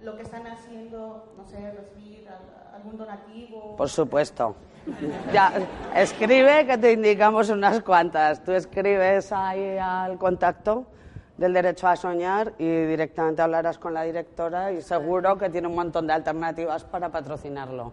lo 0.00 0.16
que 0.16 0.22
están 0.22 0.46
haciendo, 0.46 1.32
no 1.36 1.44
sé, 1.46 1.70
recibir 1.70 2.26
algún 2.74 2.96
donativo? 2.96 3.76
Por 3.76 3.88
supuesto. 3.88 4.56
ya, 5.32 5.52
escribe 5.94 6.66
que 6.66 6.78
te 6.78 6.92
indicamos 6.92 7.50
unas 7.50 7.82
cuantas. 7.82 8.42
Tú 8.42 8.52
escribes 8.52 9.32
ahí 9.32 9.76
al 9.78 10.18
contacto 10.18 10.86
del 11.36 11.52
derecho 11.52 11.88
a 11.88 11.96
soñar 11.96 12.54
y 12.58 12.66
directamente 12.86 13.42
hablarás 13.42 13.78
con 13.78 13.94
la 13.94 14.02
directora 14.02 14.72
y 14.72 14.82
seguro 14.82 15.38
que 15.38 15.50
tiene 15.50 15.68
un 15.68 15.74
montón 15.74 16.06
de 16.06 16.14
alternativas 16.14 16.84
para 16.84 17.10
patrocinarlo. 17.10 17.92